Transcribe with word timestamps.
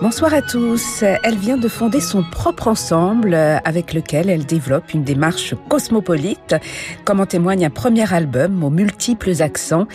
Bonsoir 0.00 0.32
à 0.32 0.42
tous. 0.42 1.02
Elle 1.02 1.36
vient 1.36 1.56
de 1.56 1.66
fonder 1.66 2.00
son 2.00 2.22
propre 2.22 2.68
ensemble 2.68 3.34
avec 3.34 3.92
lequel 3.92 4.30
elle 4.30 4.46
développe 4.46 4.94
une 4.94 5.02
démarche 5.02 5.56
cosmopolite, 5.68 6.54
comme 7.04 7.18
en 7.18 7.26
témoigne 7.26 7.66
un 7.66 7.70
premier 7.70 8.12
album 8.14 8.62
aux 8.62 8.70
multiples 8.70 9.42
accents. 9.42 9.88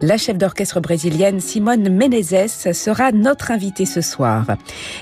La 0.00 0.16
chef 0.16 0.38
d'orchestre 0.38 0.80
brésilienne 0.80 1.40
Simone 1.40 1.94
Menezes 1.94 2.72
sera 2.72 3.12
notre 3.12 3.50
invitée 3.50 3.84
ce 3.84 4.00
soir. 4.00 4.46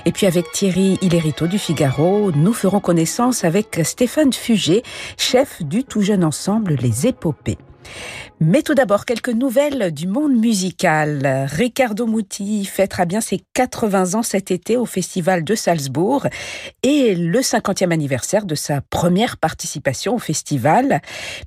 Et 0.05 0.11
puis 0.11 0.27
avec 0.27 0.51
Thierry 0.51 0.97
Hilerito 1.01 1.47
du 1.47 1.57
Figaro, 1.57 2.33
nous 2.35 2.53
ferons 2.53 2.81
connaissance 2.81 3.45
avec 3.45 3.79
Stéphane 3.83 4.33
Fugé, 4.33 4.83
chef 5.17 5.63
du 5.63 5.85
tout 5.85 6.01
jeune 6.01 6.25
ensemble 6.25 6.75
Les 6.81 7.07
Épopées. 7.07 7.57
Mais 8.41 8.61
tout 8.61 8.73
d'abord, 8.73 9.03
quelques 9.03 9.29
nouvelles 9.29 9.91
du 9.91 10.07
monde 10.07 10.33
musical. 10.33 11.45
Riccardo 11.49 12.07
Muti 12.07 12.63
fêtera 12.63 13.03
bien 13.03 13.19
ses 13.19 13.41
80 13.53 14.15
ans 14.15 14.23
cet 14.23 14.49
été 14.49 14.77
au 14.77 14.85
Festival 14.85 15.43
de 15.43 15.55
Salzbourg 15.55 16.25
et 16.81 17.15
le 17.15 17.39
50e 17.41 17.91
anniversaire 17.91 18.45
de 18.45 18.55
sa 18.55 18.79
première 18.79 19.35
participation 19.35 20.15
au 20.15 20.19
festival. 20.19 21.01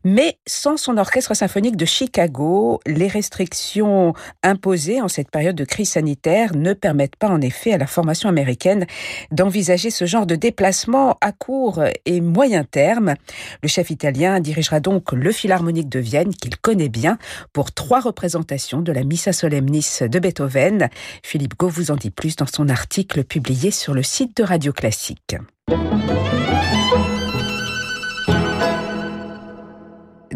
Mais 0.05 0.36
sans 0.46 0.77
son 0.77 0.98
orchestre 0.98 1.32
symphonique 1.32 1.78
de 1.78 1.86
Chicago, 1.86 2.78
les 2.86 3.08
restrictions 3.08 4.12
imposées 4.42 5.00
en 5.00 5.08
cette 5.08 5.30
période 5.30 5.56
de 5.56 5.64
crise 5.64 5.92
sanitaire 5.92 6.55
ne 6.55 6.74
permettent 6.74 7.16
pas 7.16 7.28
en 7.28 7.41
effet 7.41 7.72
à 7.72 7.78
la 7.78 7.86
formation 7.86 8.28
américaine 8.28 8.86
d'envisager 9.30 9.88
ce 9.88 10.05
genre 10.05 10.27
de 10.27 10.36
déplacement 10.36 11.16
à 11.22 11.33
court 11.33 11.83
et 12.05 12.20
moyen 12.20 12.64
terme. 12.64 13.14
Le 13.62 13.69
chef 13.69 13.88
italien 13.88 14.41
dirigera 14.41 14.80
donc 14.80 15.12
le 15.12 15.33
Philharmonique 15.33 15.88
de 15.88 15.98
Vienne 15.98 16.22
qu'il 16.31 16.56
connaît 16.56 16.89
bien 16.89 17.19
pour 17.53 17.73
trois 17.73 18.01
représentations 18.01 18.81
de 18.81 18.92
la 18.92 19.05
Missa 19.05 19.33
Solemnis 19.33 19.98
de 20.03 20.19
Beethoven. 20.19 20.89
Philippe 21.23 21.59
Gau 21.59 21.69
vous 21.69 21.91
en 21.91 21.97
dit 21.97 22.11
plus 22.11 22.37
dans 22.37 22.47
son 22.47 22.69
article 22.69 23.25
publié 23.25 23.70
sur 23.70 23.95
le 23.95 24.03
site 24.03 24.37
de 24.37 24.45
Radio 24.45 24.73
Classique. 24.73 25.37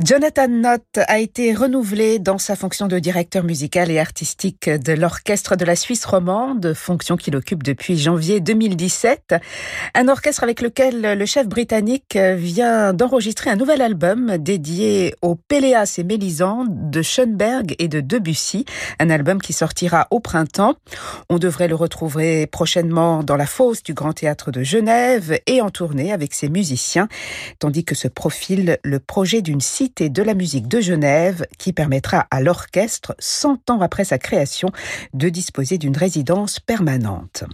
Jonathan 0.05 0.49
Nott 0.49 0.99
a 1.07 1.21
été 1.21 1.55
renouvelé 1.55 2.19
dans 2.19 2.37
sa 2.37 2.55
fonction 2.55 2.87
de 2.87 2.99
directeur 2.99 3.45
musical 3.45 3.91
et 3.91 3.99
artistique 3.99 4.69
de 4.69 4.93
l'Orchestre 4.93 5.57
de 5.57 5.65
la 5.65 5.75
Suisse 5.75 6.05
romande, 6.05 6.75
fonction 6.75 7.17
qu'il 7.17 7.35
occupe 7.35 7.63
depuis 7.63 7.97
janvier 7.97 8.41
2017. 8.41 9.37
Un 9.95 10.09
orchestre 10.09 10.43
avec 10.43 10.61
lequel 10.61 11.01
le 11.19 11.27
chef 11.27 11.49
britannique 11.49 12.17
vient 12.17 12.93
d'enregistrer 12.93 13.49
un 13.49 13.57
nouvel 13.57 13.81
album 13.81 14.37
dédié 14.37 15.15
aux 15.23 15.35
Péléas 15.35 15.95
et 15.97 16.05
Mélisande 16.05 16.91
de 16.91 17.01
Schoenberg 17.01 17.75
et 17.79 17.89
de 17.89 18.01
Debussy, 18.01 18.67
un 19.01 19.09
album 19.09 19.41
qui 19.41 19.55
sortira 19.55 20.09
au 20.11 20.21
printemps. 20.21 20.75
On 21.31 21.39
devrait 21.39 21.69
le 21.69 21.75
retrouver 21.75 22.47
prochainement 22.47 23.23
dans 23.23 23.37
la 23.37 23.47
fosse 23.47 23.83
du 23.83 23.95
Grand 23.95 24.13
Théâtre 24.13 24.51
de 24.51 24.63
Genève 24.63 25.39
et 25.47 25.63
en 25.63 25.71
tournée 25.71 26.13
avec 26.13 26.35
ses 26.35 26.51
musiciens, 26.51 27.09
tandis 27.61 27.85
que 27.85 27.95
se 27.95 28.09
profile 28.09 28.79
le 28.85 28.99
projet 29.01 29.41
d'une 29.41 29.63
de 29.89 30.23
la 30.23 30.35
musique 30.35 30.69
de 30.69 30.81
Genève 30.81 31.47
qui 31.59 31.73
permettra 31.73 32.27
à 32.31 32.41
l'orchestre, 32.41 33.15
100 33.19 33.71
ans 33.71 33.81
après 33.81 34.05
sa 34.05 34.19
création, 34.19 34.71
de 35.15 35.29
disposer 35.29 35.79
d'une 35.79 35.97
résidence 35.97 36.61
permanente. 36.61 37.45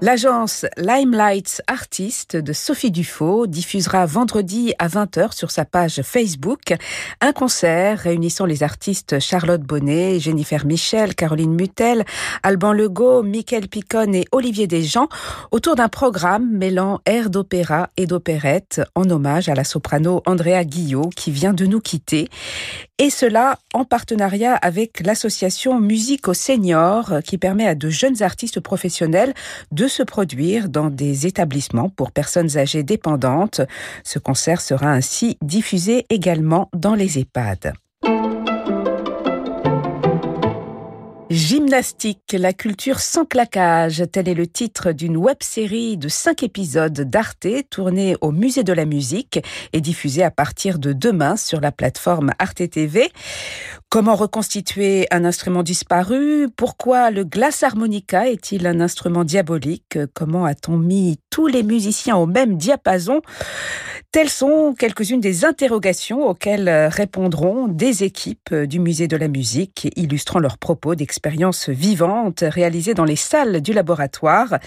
L'agence 0.00 0.64
Limelight 0.76 1.60
Artist 1.66 2.36
de 2.36 2.52
Sophie 2.52 2.92
Dufaux 2.92 3.48
diffusera 3.48 4.06
vendredi 4.06 4.72
à 4.78 4.86
20h 4.86 5.32
sur 5.32 5.50
sa 5.50 5.64
page 5.64 6.02
Facebook 6.02 6.72
un 7.20 7.32
concert 7.32 7.98
réunissant 7.98 8.44
les 8.44 8.62
artistes 8.62 9.18
Charlotte 9.18 9.60
Bonnet, 9.60 10.20
Jennifer 10.20 10.64
Michel, 10.66 11.16
Caroline 11.16 11.52
Mutel, 11.52 12.04
Alban 12.44 12.74
Legault, 12.74 13.24
Michael 13.24 13.66
Picon 13.66 14.12
et 14.12 14.24
Olivier 14.30 14.68
Desjans 14.68 15.08
autour 15.50 15.74
d'un 15.74 15.88
programme 15.88 16.48
mêlant 16.48 17.00
air 17.04 17.28
d'opéra 17.28 17.90
et 17.96 18.06
d'opérette 18.06 18.80
en 18.94 19.10
hommage 19.10 19.48
à 19.48 19.56
la 19.56 19.64
soprano 19.64 20.22
Andrea 20.26 20.64
Guillot 20.64 21.10
qui 21.16 21.32
vient 21.32 21.54
de 21.54 21.66
nous 21.66 21.80
quitter. 21.80 22.28
Et 23.00 23.10
cela 23.10 23.58
en 23.74 23.84
partenariat 23.84 24.54
avec 24.54 25.00
l'association 25.04 25.80
Musique 25.80 26.28
aux 26.28 26.34
seniors 26.34 27.14
qui 27.24 27.38
permet 27.38 27.66
à 27.66 27.74
de 27.74 27.88
jeunes 27.90 28.22
artistes 28.22 28.60
professionnels 28.60 29.34
de 29.72 29.87
se 29.88 30.02
produire 30.02 30.68
dans 30.68 30.90
des 30.90 31.26
établissements 31.26 31.88
pour 31.88 32.12
personnes 32.12 32.56
âgées 32.56 32.82
dépendantes. 32.82 33.60
Ce 34.04 34.18
concert 34.18 34.60
sera 34.60 34.90
ainsi 34.90 35.38
diffusé 35.42 36.06
également 36.10 36.68
dans 36.74 36.94
les 36.94 37.18
EHPAD. 37.18 37.72
Gymnastique, 41.30 42.32
la 42.32 42.54
culture 42.54 43.00
sans 43.00 43.26
claquage, 43.26 44.02
tel 44.10 44.30
est 44.30 44.34
le 44.34 44.46
titre 44.46 44.92
d'une 44.92 45.18
web-série 45.18 45.98
de 45.98 46.08
cinq 46.08 46.42
épisodes 46.42 47.02
d'Arte 47.02 47.46
tournée 47.68 48.16
au 48.22 48.32
Musée 48.32 48.64
de 48.64 48.72
la 48.72 48.86
musique 48.86 49.38
et 49.74 49.82
diffusée 49.82 50.22
à 50.22 50.30
partir 50.30 50.78
de 50.78 50.94
demain 50.94 51.36
sur 51.36 51.60
la 51.60 51.70
plateforme 51.70 52.32
Arte 52.38 52.70
TV. 52.70 53.10
Comment 53.90 54.14
reconstituer 54.14 55.06
un 55.10 55.26
instrument 55.26 55.62
disparu? 55.62 56.48
Pourquoi 56.56 57.10
le 57.10 57.24
glace 57.24 57.62
harmonica 57.62 58.26
est-il 58.30 58.66
un 58.66 58.80
instrument 58.80 59.24
diabolique? 59.24 59.98
Comment 60.14 60.46
a-t-on 60.46 60.78
mis 60.78 61.18
tous 61.28 61.46
les 61.46 61.62
musiciens 61.62 62.16
au 62.16 62.24
même 62.24 62.56
diapason? 62.56 63.20
Telles 64.10 64.30
sont 64.30 64.74
quelques-unes 64.78 65.20
des 65.20 65.44
interrogations 65.44 66.26
auxquelles 66.26 66.70
répondront 66.90 67.68
des 67.68 68.04
équipes 68.04 68.54
du 68.54 68.78
Musée 68.78 69.06
de 69.06 69.18
la 69.18 69.28
musique 69.28 69.92
illustrant 69.96 70.38
leurs 70.38 70.56
propos 70.56 70.94
d'expériences 71.18 71.68
vivantes 71.68 72.44
réalisées 72.46 72.94
dans 72.94 73.04
les 73.04 73.16
salles 73.16 73.60
du 73.60 73.72
laboratoire. 73.72 74.58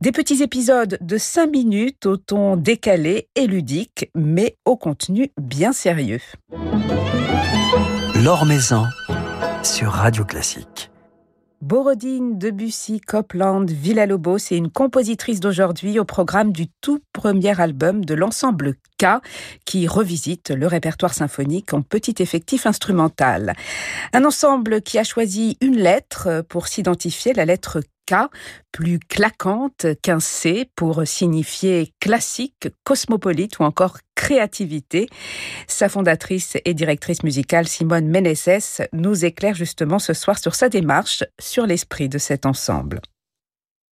Des 0.00 0.10
petits 0.10 0.42
épisodes 0.42 0.98
de 1.00 1.18
5 1.18 1.46
minutes 1.46 2.06
au 2.06 2.16
ton 2.16 2.56
décalé 2.56 3.28
et 3.36 3.46
ludique, 3.46 4.10
mais 4.16 4.56
au 4.64 4.76
contenu 4.76 5.30
bien 5.40 5.72
sérieux. 5.72 6.20
L'Or 8.24 8.44
Maison 8.44 8.86
sur 9.62 9.92
Radio 9.92 10.24
Classique. 10.24 10.90
Borodine, 11.62 12.38
Debussy, 12.38 13.00
Copland, 13.00 13.70
Villa-Lobos 13.70 14.36
est 14.50 14.56
une 14.56 14.70
compositrice 14.70 15.40
d'aujourd'hui 15.40 15.98
au 16.00 16.04
programme 16.04 16.52
du 16.52 16.66
tout 16.80 16.98
premier 17.12 17.58
album 17.58 18.04
de 18.04 18.14
l'ensemble 18.14 18.74
Qui 19.64 19.86
revisite 19.86 20.50
le 20.50 20.66
répertoire 20.66 21.14
symphonique 21.14 21.74
en 21.74 21.82
petit 21.82 22.14
effectif 22.20 22.66
instrumental. 22.66 23.54
Un 24.12 24.24
ensemble 24.24 24.82
qui 24.82 24.98
a 24.98 25.04
choisi 25.04 25.56
une 25.60 25.76
lettre 25.76 26.44
pour 26.48 26.68
s'identifier, 26.68 27.32
la 27.32 27.44
lettre 27.44 27.80
K, 28.06 28.14
plus 28.72 28.98
claquante 28.98 29.86
qu'un 30.02 30.20
C 30.20 30.68
pour 30.76 31.06
signifier 31.06 31.92
classique, 32.00 32.68
cosmopolite 32.84 33.58
ou 33.58 33.62
encore 33.62 33.98
créativité. 34.14 35.08
Sa 35.66 35.88
fondatrice 35.88 36.56
et 36.64 36.74
directrice 36.74 37.22
musicale 37.22 37.66
Simone 37.66 38.08
Meneses 38.08 38.82
nous 38.92 39.24
éclaire 39.24 39.54
justement 39.54 39.98
ce 39.98 40.12
soir 40.12 40.38
sur 40.38 40.54
sa 40.54 40.68
démarche, 40.68 41.24
sur 41.40 41.66
l'esprit 41.66 42.08
de 42.08 42.18
cet 42.18 42.46
ensemble. 42.46 43.00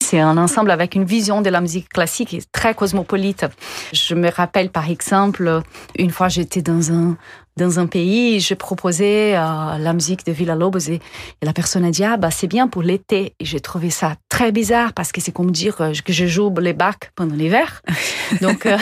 C'est 0.04 0.20
un 0.20 0.37
ensemble 0.37 0.70
avec 0.70 0.97
une 0.97 1.06
vision 1.06 1.41
de 1.41 1.48
la 1.48 1.62
musique 1.62 1.88
classique 1.88 2.38
très 2.53 2.75
cosmopolite. 2.75 3.47
Je 3.94 4.15
me 4.15 4.31
rappelle 4.31 4.69
par 4.69 4.91
exemple, 4.91 5.62
une 5.97 6.10
fois 6.10 6.28
j'étais 6.28 6.60
dans 6.60 6.92
un 6.92 7.16
dans 7.56 7.78
un 7.78 7.87
pays, 7.87 8.41
je 8.41 8.54
proposais 8.54 9.37
euh, 9.37 9.78
la 9.78 9.92
musique 9.92 10.26
de 10.26 10.32
Villa 10.32 10.56
Lobos 10.56 10.91
et, 10.91 11.00
la 11.41 11.53
personne 11.53 11.84
a 11.84 11.91
dit 11.91 12.03
ah 12.03 12.16
bah 12.16 12.31
c'est 12.31 12.48
bien 12.48 12.66
pour 12.66 12.82
l'été. 12.82 13.34
Et 13.38 13.44
j'ai 13.44 13.61
trouvé 13.61 13.90
ça 13.90 14.17
très 14.29 14.50
bizarre 14.50 14.93
parce 14.93 15.12
que 15.12 15.20
c'est 15.20 15.31
comme 15.31 15.52
dire 15.52 15.81
euh, 15.81 15.93
que 16.05 16.12
je 16.12 16.26
joue 16.26 16.52
les 16.58 16.73
bacs 16.73 17.12
pendant 17.14 17.34
l'hiver. 17.34 17.82
Donc 18.40 18.67
euh, 18.67 18.76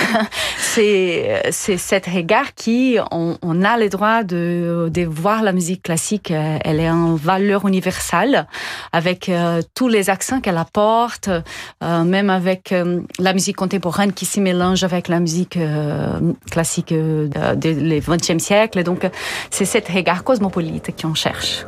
c'est 0.59 1.43
c'est 1.51 1.77
cet 1.77 2.07
regard 2.07 2.55
qui 2.55 2.97
on, 3.11 3.37
on, 3.43 3.63
a 3.63 3.77
le 3.77 3.91
droit 3.91 4.23
de 4.23 4.89
de 4.91 5.03
voir 5.03 5.43
la 5.43 5.53
musique 5.53 5.83
classique. 5.83 6.31
Elle 6.31 6.81
est 6.81 6.91
en 6.91 7.15
valeur 7.15 7.69
universelle 7.69 8.47
avec 8.93 9.31
tous 9.75 9.89
les 9.89 10.09
accents 10.09 10.41
qu'elle 10.41 10.57
apporte, 10.57 11.29
même 11.83 12.31
avec 12.31 12.75
la 13.19 13.33
musique 13.33 13.57
contemporaine 13.57 14.13
qui 14.13 14.25
s'y 14.25 14.41
mélange 14.41 14.85
avec 14.85 15.09
la 15.09 15.21
musique 15.21 15.59
classique 16.51 16.93
du 16.93 17.75
20e 18.01 18.39
siècle 18.39 18.62
donc, 18.85 19.09
c'est 19.51 19.65
cette 19.65 19.89
regard 19.89 20.25
cosmopolite 20.25 20.91
qu'on 21.01 21.15
cherche. 21.15 21.67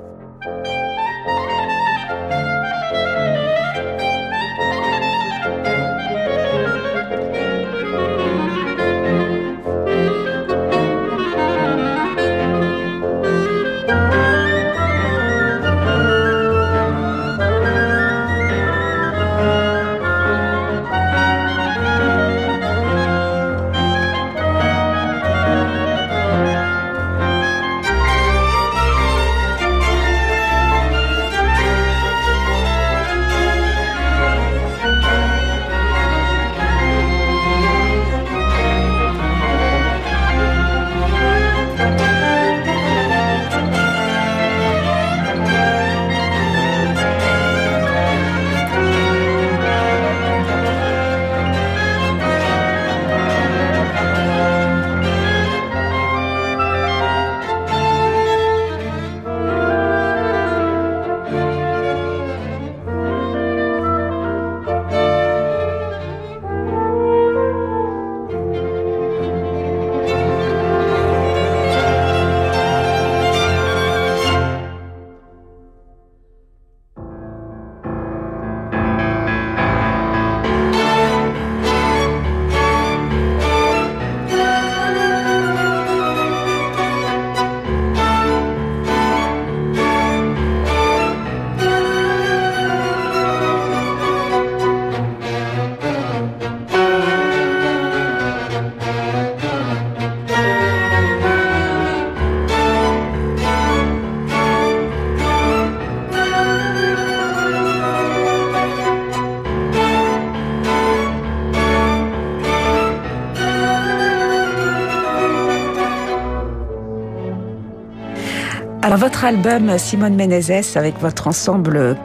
Alors 118.84 118.98
votre 118.98 119.24
album 119.24 119.78
Simone 119.78 120.14
Menezes 120.14 120.76
avec 120.76 120.98
votre 121.00 121.26
ensemble 121.26 121.96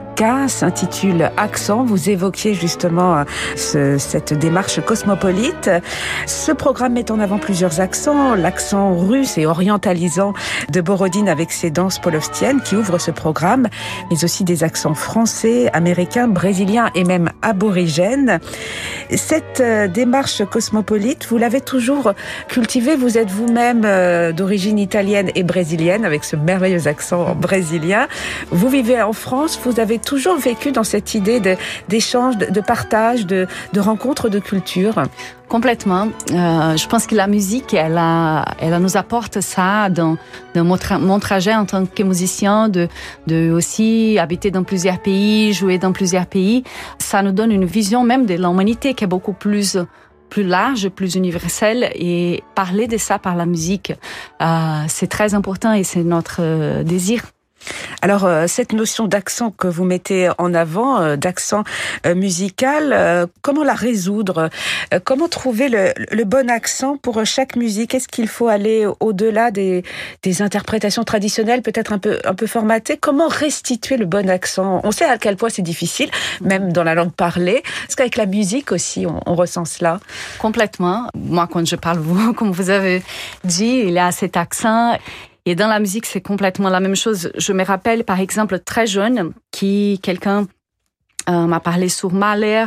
s'intitule 0.47 1.31
Accent. 1.37 1.85
Vous 1.85 2.09
évoquiez 2.09 2.53
justement 2.53 3.23
euh, 3.75 3.97
cette 3.97 4.33
démarche 4.33 4.81
cosmopolite. 4.81 5.69
Ce 6.25 6.51
programme 6.51 6.93
met 6.93 7.09
en 7.09 7.19
avant 7.19 7.37
plusieurs 7.37 7.79
accents. 7.79 8.35
L'accent 8.35 8.97
russe 8.97 9.37
et 9.37 9.45
orientalisant 9.45 10.33
de 10.69 10.81
Borodine 10.81 11.29
avec 11.29 11.53
ses 11.53 11.71
danses 11.71 11.99
polovstiennes 11.99 12.61
qui 12.61 12.75
ouvrent 12.75 12.97
ce 12.97 13.11
programme, 13.11 13.69
mais 14.11 14.25
aussi 14.25 14.43
des 14.43 14.65
accents 14.65 14.93
français, 14.93 15.69
américains, 15.71 16.27
brésiliens 16.27 16.89
et 16.95 17.05
même 17.05 17.29
aborigènes. 17.41 18.39
Cette 19.11 19.61
euh, 19.61 19.87
démarche 19.87 20.43
cosmopolite, 20.43 21.27
vous 21.29 21.37
l'avez 21.37 21.61
toujours 21.61 22.11
cultivée. 22.49 22.97
Vous 22.97 23.17
êtes 23.17 23.31
vous-même 23.31 23.83
euh, 23.85 24.33
d'origine 24.33 24.79
italienne 24.79 25.31
et 25.35 25.43
brésilienne 25.43 26.03
avec 26.03 26.25
ce 26.25 26.35
merveilleux 26.35 26.87
accent 26.87 27.35
brésilien. 27.35 28.09
Vous 28.51 28.67
vivez 28.67 29.01
en 29.01 29.13
France. 29.13 29.57
Vous 29.63 29.79
avez 29.79 29.97
toujours 30.09 30.37
vécu 30.37 30.71
dans 30.71 30.83
cette 30.83 31.13
idée 31.13 31.39
d'échange, 31.87 32.35
de, 32.35 32.61
partage, 32.61 33.27
de, 33.27 33.45
de 33.73 33.79
rencontre 33.79 34.27
de 34.27 34.39
culture 34.39 35.03
Complètement. 35.47 36.07
Euh, 36.31 36.77
je 36.77 36.87
pense 36.87 37.05
que 37.05 37.15
la 37.15 37.27
musique, 37.27 37.75
elle, 37.75 37.97
a, 37.97 38.45
elle 38.59 38.75
nous 38.77 38.97
apporte 38.97 39.41
ça 39.41 39.89
dans, 39.89 40.17
dans 40.55 40.63
mon, 40.63 41.19
trajet 41.19 41.53
en 41.53 41.65
tant 41.65 41.85
que 41.85 42.03
musicien, 42.03 42.69
de, 42.69 42.87
de 43.27 43.51
aussi 43.51 44.17
habiter 44.19 44.49
dans 44.49 44.63
plusieurs 44.63 44.99
pays, 44.99 45.53
jouer 45.53 45.77
dans 45.77 45.91
plusieurs 45.91 46.25
pays. 46.25 46.63
Ça 46.97 47.21
nous 47.21 47.31
donne 47.31 47.51
une 47.51 47.65
vision 47.65 48.03
même 48.03 48.25
de 48.25 48.33
l'humanité 48.33 48.95
qui 48.95 49.03
est 49.03 49.07
beaucoup 49.07 49.33
plus 49.33 49.77
plus 50.29 50.43
large, 50.43 50.89
plus 50.89 51.15
universelle 51.15 51.89
et 51.95 52.43
parler 52.53 52.85
de 52.85 52.97
ça 52.97 53.17
par 53.17 53.35
la 53.35 53.47
musique, 53.47 53.91
euh, 54.43 54.83
c'est 54.87 55.07
très 55.07 55.33
important 55.33 55.73
et 55.73 55.83
c'est 55.83 56.03
notre 56.03 56.37
euh, 56.41 56.83
désir. 56.83 57.23
Alors 58.01 58.25
euh, 58.25 58.45
cette 58.47 58.73
notion 58.73 59.07
d'accent 59.07 59.51
que 59.51 59.67
vous 59.67 59.83
mettez 59.83 60.29
en 60.37 60.53
avant, 60.53 61.01
euh, 61.01 61.15
d'accent 61.15 61.63
euh, 62.05 62.15
musical, 62.15 63.27
comment 63.41 63.63
la 63.63 63.73
résoudre? 63.73 64.49
Comment 65.03 65.27
trouver 65.27 65.69
le, 65.69 66.23
bon 66.23 66.49
accent 66.49 66.97
pour 66.97 67.23
chaque 67.25 67.55
musique? 67.55 67.93
Est-ce 67.93 68.07
qu'il 68.07 68.27
faut 68.27 68.47
aller 68.47 68.87
au-delà 68.99 69.51
des, 69.51 69.83
interprétations 70.39 71.03
traditionnelles, 71.03 71.61
peut-être 71.61 71.91
un 71.91 71.99
peu 71.99 72.19
un 72.23 72.33
peu 72.33 72.47
formatées? 72.47 72.97
Comment 72.97 73.27
restituer 73.27 73.97
le 73.97 74.05
bon 74.05 74.29
accent? 74.29 74.81
On 74.83 74.91
sait 74.91 75.05
à 75.05 75.17
quel 75.17 75.35
point 75.35 75.49
c'est 75.49 75.61
difficile, 75.61 76.09
même 76.41 76.71
dans 76.71 76.83
la 76.83 76.95
langue 76.95 77.11
parlée. 77.11 77.63
Est-ce 77.87 77.95
qu'avec 77.95 78.15
la 78.15 78.25
musique 78.25 78.71
aussi, 78.71 79.05
on, 79.05 79.19
on, 79.25 79.35
ressent 79.35 79.65
cela. 79.65 79.99
Complètement. 80.37 81.07
Moi, 81.15 81.47
quand 81.51 81.65
je 81.65 81.75
parle 81.75 81.99
vous, 82.09 82.33
comme 82.33 82.51
vous 82.51 82.69
avez 82.69 83.03
dit, 83.43 83.83
il 83.85 83.91
y 83.91 83.99
a 83.99 84.11
cet 84.11 84.37
accent 84.37 84.97
et 85.45 85.55
dans 85.55 85.67
la 85.67 85.79
musique, 85.79 86.05
c'est 86.05 86.21
complètement 86.21 86.69
la 86.69 86.79
même 86.79 86.95
chose. 86.95 87.31
Je 87.37 87.53
me 87.53 87.63
rappelle, 87.63 88.03
par 88.03 88.19
exemple, 88.19 88.59
très 88.59 88.87
jeune, 88.87 89.33
qui 89.51 89.99
quelqu'un 90.03 90.47
euh, 91.29 91.45
m'a 91.45 91.59
parlé 91.59 91.89
sur 91.89 92.11
Mahler 92.11 92.65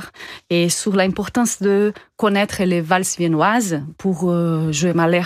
et 0.51 0.69
sur 0.69 0.95
l'importance 0.95 1.61
de 1.61 1.93
connaître 2.17 2.63
les 2.63 2.81
valses 2.81 3.17
viennoises 3.19 3.83
pour 3.99 4.31
euh, 4.31 4.71
jouer 4.71 4.93
Mahler. 4.93 5.25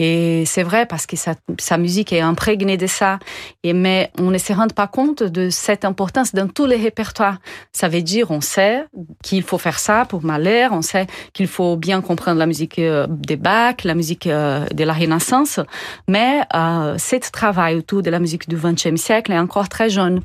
Et 0.00 0.44
c'est 0.46 0.64
vrai 0.64 0.84
parce 0.84 1.06
que 1.06 1.16
sa, 1.16 1.34
sa, 1.60 1.78
musique 1.78 2.12
est 2.12 2.20
imprégnée 2.20 2.76
de 2.76 2.88
ça. 2.88 3.20
Et 3.62 3.72
mais 3.72 4.10
on 4.18 4.30
ne 4.30 4.38
se 4.38 4.52
rend 4.52 4.66
pas 4.66 4.88
compte 4.88 5.22
de 5.22 5.50
cette 5.50 5.84
importance 5.84 6.34
dans 6.34 6.48
tous 6.48 6.66
les 6.66 6.76
répertoires. 6.76 7.38
Ça 7.72 7.88
veut 7.88 8.02
dire 8.02 8.30
on 8.30 8.40
sait 8.40 8.84
qu'il 9.22 9.44
faut 9.44 9.58
faire 9.58 9.78
ça 9.78 10.04
pour 10.08 10.24
Mahler, 10.24 10.68
on 10.72 10.82
sait 10.82 11.06
qu'il 11.32 11.46
faut 11.46 11.76
bien 11.76 12.00
comprendre 12.00 12.38
la 12.38 12.46
musique 12.46 12.78
euh, 12.78 13.06
des 13.08 13.36
Bach, 13.36 13.84
la 13.84 13.94
musique 13.94 14.26
euh, 14.26 14.66
de 14.74 14.84
la 14.84 14.92
Renaissance, 14.92 15.60
mais 16.08 16.40
euh, 16.54 16.98
ce 16.98 17.16
travail 17.30 17.76
autour 17.76 18.02
de 18.02 18.10
la 18.10 18.18
musique 18.18 18.48
du 18.48 18.56
XXe 18.56 19.00
siècle 19.00 19.32
est 19.32 19.38
encore 19.38 19.68
très 19.68 19.88
jeune. 19.88 20.20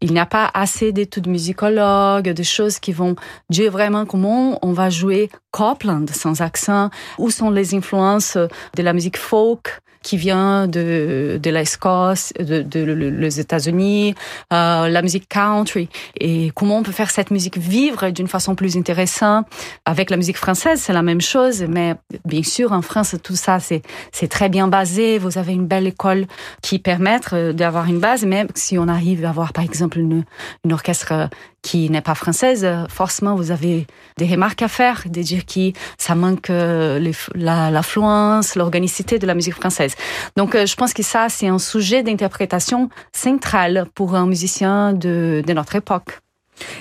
Il 0.00 0.12
n'y 0.12 0.18
a 0.18 0.26
pas 0.26 0.50
assez 0.52 0.92
d'études 0.92 1.28
musicologues, 1.28 1.82
de 2.22 2.42
choses 2.42 2.78
qui 2.78 2.92
vont 2.92 3.16
dire 3.50 3.72
vraiment 3.72 4.06
comment 4.06 4.58
on 4.62 4.72
va 4.72 4.90
jouer 4.90 5.30
Copland 5.50 6.08
sans 6.10 6.40
accent, 6.40 6.90
où 7.18 7.30
sont 7.30 7.50
les 7.50 7.74
influences 7.74 8.36
de 8.76 8.82
la 8.82 8.92
musique 8.92 9.16
folk 9.16 9.82
qui 10.02 10.16
vient 10.16 10.66
de, 10.66 11.38
de 11.40 11.50
l'Escosse, 11.50 12.32
de, 12.38 12.82
les 12.82 13.40
États-Unis, 13.40 14.14
euh, 14.52 14.88
la 14.88 15.02
musique 15.02 15.28
country, 15.28 15.88
et 16.18 16.50
comment 16.54 16.78
on 16.78 16.82
peut 16.82 16.92
faire 16.92 17.10
cette 17.10 17.30
musique 17.30 17.56
vivre 17.56 18.10
d'une 18.10 18.28
façon 18.28 18.54
plus 18.54 18.76
intéressante. 18.76 19.46
Avec 19.84 20.10
la 20.10 20.16
musique 20.16 20.36
française, 20.36 20.80
c'est 20.80 20.92
la 20.92 21.02
même 21.02 21.20
chose, 21.20 21.64
mais 21.68 21.94
bien 22.24 22.42
sûr, 22.42 22.72
en 22.72 22.82
France, 22.82 23.14
tout 23.22 23.36
ça, 23.36 23.58
c'est, 23.60 23.82
très 24.28 24.48
bien 24.48 24.68
basé. 24.68 25.18
Vous 25.18 25.38
avez 25.38 25.52
une 25.52 25.66
belle 25.66 25.86
école 25.86 26.26
qui 26.62 26.78
permet 26.78 27.20
d'avoir 27.52 27.86
une 27.86 28.00
base, 28.00 28.24
mais 28.24 28.46
si 28.54 28.78
on 28.78 28.88
arrive 28.88 29.24
à 29.24 29.30
avoir, 29.30 29.52
par 29.52 29.64
exemple, 29.64 29.98
une, 29.98 30.24
une 30.64 30.72
orchestre 30.72 31.28
qui 31.62 31.88
n'est 31.90 32.00
pas 32.00 32.14
française, 32.14 32.66
forcément 32.88 33.36
vous 33.36 33.50
avez 33.50 33.86
des 34.18 34.26
remarques 34.26 34.62
à 34.62 34.68
faire, 34.68 35.04
de 35.06 35.22
dire 35.22 35.44
qui 35.44 35.72
ça 35.96 36.14
manque 36.14 36.50
euh, 36.50 37.12
l'affluence, 37.34 38.56
l'organicité 38.56 39.18
de 39.18 39.26
la 39.26 39.34
musique 39.34 39.54
française. 39.54 39.94
Donc 40.36 40.54
euh, 40.54 40.66
je 40.66 40.74
pense 40.76 40.92
que 40.92 41.02
ça 41.02 41.28
c'est 41.28 41.48
un 41.48 41.58
sujet 41.58 42.02
d'interprétation 42.02 42.88
central 43.12 43.86
pour 43.94 44.14
un 44.14 44.26
musicien 44.26 44.92
de 44.92 45.42
notre 45.52 45.76
époque. 45.76 46.18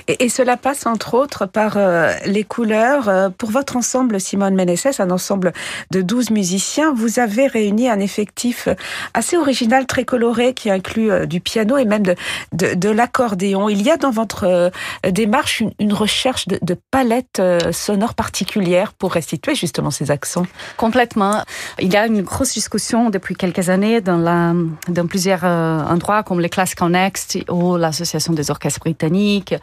Et, 0.08 0.30
cela 0.30 0.58
passe 0.58 0.86
entre 0.86 1.14
autres 1.14 1.46
par 1.46 1.74
euh, 1.76 2.14
les 2.26 2.44
couleurs. 2.44 3.10
Euh, 3.10 3.30
pour 3.30 3.52
votre 3.52 3.76
ensemble, 3.76 4.20
Simone 4.20 4.56
Meneses, 4.56 5.00
un 5.00 5.12
ensemble 5.12 5.54
de 5.92 6.02
12 6.02 6.32
musiciens, 6.32 6.94
vous 6.94 7.20
avez 7.20 7.48
réuni 7.48 7.90
un 7.90 8.00
effectif 8.00 8.68
assez 9.14 9.38
original, 9.38 9.86
très 9.86 10.06
coloré, 10.06 10.54
qui 10.54 10.70
inclut 10.70 11.12
euh, 11.12 11.26
du 11.26 11.42
piano 11.42 11.78
et 11.78 11.86
même 11.86 12.04
de, 12.04 12.16
de, 12.54 12.74
de 12.74 12.90
l'accordéon. 12.90 13.70
Il 13.70 13.82
y 13.82 13.90
a 13.90 13.98
dans 13.98 14.12
votre 14.12 14.72
démarche 15.08 15.64
une, 15.80 15.94
recherche 15.94 16.48
de, 16.48 16.58
de 16.62 16.76
palettes 16.92 17.42
sonores 17.72 18.14
particulières 18.14 18.94
pour 18.94 19.14
restituer 19.14 19.56
justement 19.56 19.92
ces 19.92 20.12
accents. 20.12 20.46
Complètement. 20.78 21.44
Il 21.80 21.92
y 21.92 21.98
a 21.98 22.08
une 22.08 22.22
grosse 22.22 22.54
discussion 22.54 23.10
depuis 23.10 23.36
quelques 23.36 23.70
années 23.70 24.02
dans, 24.02 24.18
la, 24.18 24.54
dans 24.88 25.08
plusieurs 25.08 25.44
endroits 25.44 26.24
comme 26.24 26.40
les 26.40 26.50
classes 26.50 26.76
Connect 26.76 27.38
ou 27.50 27.78
l'Association 27.78 28.34
des 28.34 28.52
orchestres 28.52 28.80
britanniques 28.80 29.56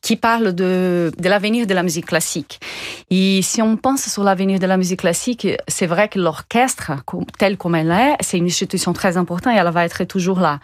qui 0.00 0.16
parle 0.16 0.52
de, 0.52 1.12
de 1.16 1.28
l'avenir 1.28 1.66
de 1.66 1.74
la 1.74 1.82
musique 1.82 2.06
classique. 2.06 2.60
Et 3.10 3.40
si 3.42 3.62
on 3.62 3.76
pense 3.76 4.08
sur 4.08 4.24
l'avenir 4.24 4.58
de 4.58 4.66
la 4.66 4.76
musique 4.76 5.00
classique, 5.00 5.48
c'est 5.68 5.86
vrai 5.86 6.08
que 6.08 6.18
l'orchestre, 6.18 6.92
tel 7.38 7.56
comme 7.56 7.74
elle 7.74 7.90
est, 7.90 8.16
c'est 8.20 8.38
une 8.38 8.46
institution 8.46 8.92
très 8.92 9.16
importante 9.16 9.54
et 9.54 9.58
elle 9.58 9.70
va 9.70 9.84
être 9.84 10.04
toujours 10.04 10.40
là. 10.40 10.60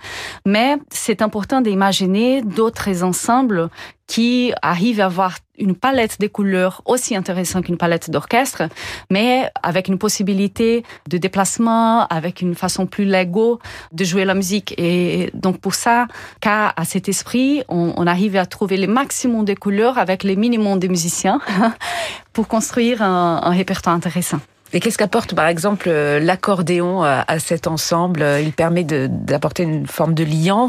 Mais 0.47 0.77
c'est 0.91 1.23
important 1.23 1.61
d'imaginer 1.61 2.43
d'autres 2.43 3.03
ensembles 3.03 3.69
qui 4.11 4.53
arrive 4.61 5.01
à 5.01 5.05
avoir 5.05 5.37
une 5.57 5.77
palette 5.77 6.21
de 6.21 6.27
couleurs 6.27 6.83
aussi 6.85 7.15
intéressante 7.15 7.67
qu'une 7.67 7.77
palette 7.77 8.11
d'orchestre, 8.11 8.65
mais 9.09 9.49
avec 9.63 9.87
une 9.87 9.99
possibilité 9.99 10.83
de 11.09 11.17
déplacement, 11.17 12.09
avec 12.09 12.41
une 12.41 12.57
façon 12.57 12.87
plus 12.87 13.05
légaux 13.05 13.61
de 13.93 14.03
jouer 14.03 14.25
la 14.25 14.35
musique. 14.35 14.75
Et 14.79 15.31
donc 15.33 15.61
pour 15.61 15.75
ça, 15.75 16.09
qu'à 16.41 16.73
à 16.77 16.85
cet 16.85 17.09
esprit, 17.09 17.63
on, 17.69 18.05
arrive 18.05 18.35
à 18.35 18.47
trouver 18.47 18.79
le 18.79 18.89
maximum 18.89 19.45
de 19.45 19.55
couleurs 19.55 19.97
avec 19.97 20.25
le 20.25 20.35
minimum 20.35 20.81
de 20.81 20.89
musiciens 20.89 21.41
pour 22.33 22.49
construire 22.49 23.03
un 23.03 23.51
répertoire 23.51 23.95
intéressant. 23.95 24.41
Et 24.73 24.81
qu'est-ce 24.81 24.99
qu'apporte 24.99 25.35
par 25.37 25.47
exemple 25.47 25.89
l'accordéon 25.89 27.05
à 27.05 27.39
cet 27.39 27.69
ensemble? 27.69 28.25
Il 28.43 28.53
permet 28.53 28.83
d'apporter 28.83 29.63
une 29.63 29.87
forme 29.87 30.15
de 30.15 30.25
liant 30.25 30.69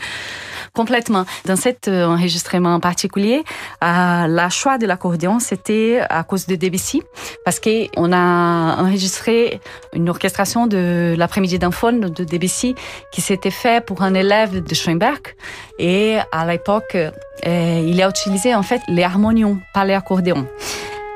Complètement. 0.74 1.26
Dans 1.46 1.58
cet 1.58 1.90
euh, 1.90 2.06
enregistrement 2.06 2.76
en 2.76 2.80
particulier, 2.80 3.44
euh, 3.84 4.28
la 4.28 4.50
choix 4.50 4.78
de 4.78 4.86
l'accordéon, 4.86 5.40
c'était 5.40 6.00
à 6.10 6.24
cause 6.24 6.46
de 6.48 6.56
Debussy, 6.56 7.04
parce 7.44 7.60
qu'on 7.60 8.14
a 8.14 8.78
enregistré 8.82 9.60
une 9.94 10.10
orchestration 10.10 10.68
de 10.68 11.14
l'après-midi 11.18 11.60
d'un 11.60 11.72
de 11.72 12.24
Debussy 12.24 12.76
qui 13.12 13.20
s'était 13.20 13.52
fait 13.52 13.84
pour 13.86 14.02
un 14.02 14.14
élève 14.14 14.64
de 14.64 14.74
Schoenberg. 14.74 15.36
Et 15.78 16.20
à 16.32 16.46
l'époque, 16.46 16.96
euh, 16.96 17.86
il 17.86 18.02
a 18.02 18.08
utilisé 18.08 18.56
en 18.56 18.64
fait 18.64 18.82
les 18.88 19.04
harmonions, 19.04 19.60
pas 19.74 19.84
les 19.84 19.94
accordéons. 19.94 20.48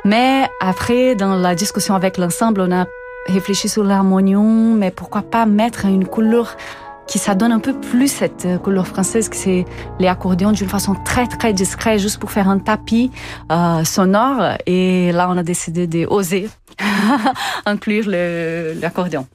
Mais 0.04 0.50
après, 0.60 1.16
dans 1.16 1.36
la 1.36 1.56
discussion 1.56 1.96
avec 1.96 2.18
l'ensemble, 2.18 2.60
on 2.62 2.72
a 2.72 2.86
réfléchi 3.28 3.70
sur 3.70 3.84
l'harmonion, 3.84 4.74
mais 4.76 4.92
pourquoi 4.92 5.22
pas 5.22 5.46
mettre 5.46 5.86
une 5.86 6.06
couleur 6.06 6.58
qui 7.08 7.20
ça 7.20 7.36
donne 7.36 7.52
un 7.52 7.60
peu 7.60 7.74
plus 7.74 8.08
cette 8.08 8.46
euh, 8.46 8.58
couleur 8.58 8.88
française 8.88 9.30
que 9.30 9.36
c'est 9.36 9.66
les 10.00 10.08
accordéons 10.08 10.52
d'une 10.52 10.70
façon 10.70 10.96
très 11.06 11.28
très 11.28 11.54
discrète 11.54 12.00
juste 12.00 12.20
pour 12.20 12.32
faire 12.32 12.50
un 12.50 12.60
tapis 12.60 13.12
euh, 13.52 13.84
sonore 13.84 14.58
et 14.66 15.12
là 15.12 15.30
on 15.30 15.38
a 15.38 15.44
décidé 15.44 15.88
d'oser 15.88 16.50
inclure 17.66 18.06
l'accordéon. 18.08 19.28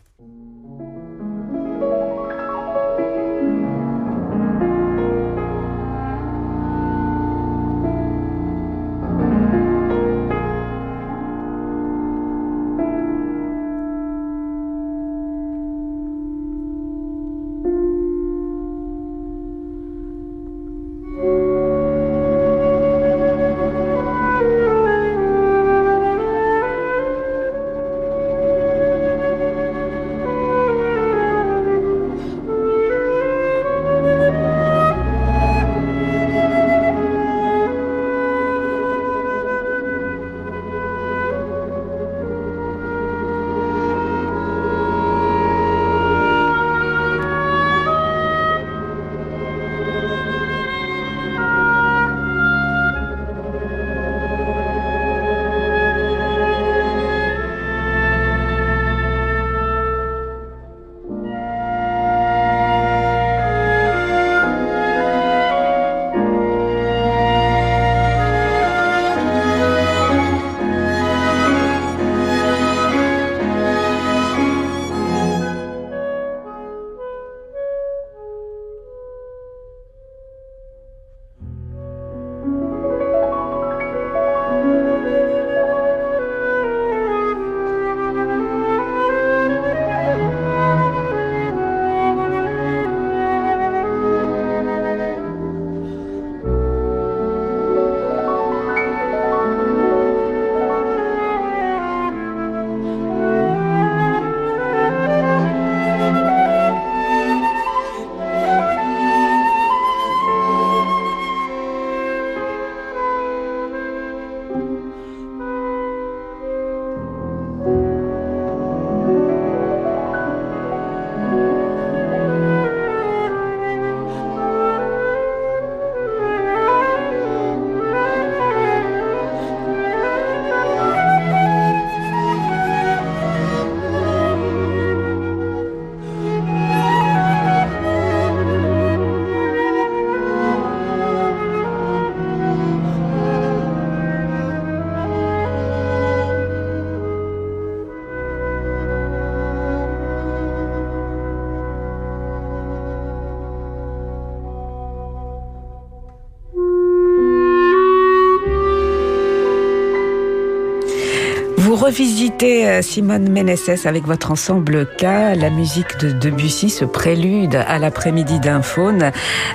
Vous 161.91 161.97
revisitez 161.97 162.69
euh, 162.69 162.83
Simone 162.83 163.29
Méneses 163.29 163.85
avec 163.85 164.07
votre 164.07 164.31
ensemble 164.31 164.87
K, 164.97 165.03
la 165.35 165.51
musique 165.51 165.99
de 165.99 166.13
Debussy, 166.13 166.71
ce 166.71 166.85
prélude 166.85 167.57
à 167.57 167.81
l'après-midi 167.81 168.39
d'un 168.39 168.63
faune, 168.63 169.11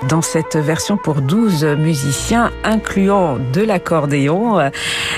dans 0.10 0.22
cette 0.22 0.58
version 0.58 0.98
pour 0.98 1.22
12 1.22 1.64
musiciens, 1.78 2.52
incluant 2.66 3.38
de 3.54 3.62
l'accordéon, 3.62 4.60
euh, 4.60 4.70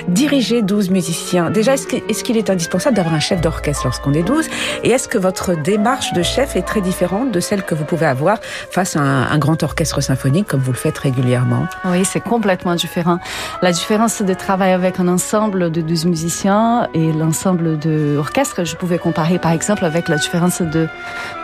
diriger 0.08 0.62
12 0.62 0.92
musiciens. 0.92 1.50
Déjà, 1.50 1.74
est-ce 1.74 2.24
qu'il 2.24 2.38
est, 2.38 2.52
indispensable 2.52 2.96
d'avoir 2.96 3.16
un 3.16 3.20
chef 3.20 3.42
d'orchestre 3.42 3.86
lorsqu'on 3.86 4.14
est 4.14 4.22
12 4.22 4.48
Et 4.84 4.92
est-ce 4.92 5.08
que 5.08 5.18
votre 5.18 5.56
démarche 5.56 6.14
de 6.14 6.22
chef 6.22 6.56
est 6.56 6.62
très 6.62 6.82
différente 6.82 7.32
de 7.32 7.40
celle 7.40 7.64
que 7.64 7.74
vous 7.74 7.86
pouvez 7.86 8.06
avoir 8.06 8.38
face 8.70 8.96
à 8.96 9.00
un, 9.00 9.24
un 9.32 9.38
grand 9.40 9.64
orchestre 9.64 10.02
symphonique 10.02 10.46
comme 10.46 10.62
vous 10.62 10.72
le 10.72 10.78
faites 10.78 11.00
régulièrement? 11.00 11.66
Oui, 11.86 12.06
c'est 12.06 12.22
complètement 12.22 12.76
différent. 12.76 13.18
La 13.64 13.72
différence 13.72 14.22
de 14.22 14.34
travailler 14.36 14.74
avec 14.74 15.00
un 15.00 15.08
ensemble 15.08 15.72
de 15.72 15.82
12 15.82 16.06
musiciens, 16.06 16.88
et 16.94 17.07
l'ensemble 17.12 17.80
de 17.80 18.16
l'orchestre. 18.16 18.64
Je 18.64 18.76
pouvais 18.76 18.98
comparer 18.98 19.40
par 19.40 19.52
exemple 19.52 19.86
avec 19.86 20.08
la 20.08 20.18
différence 20.18 20.62
de 20.62 20.88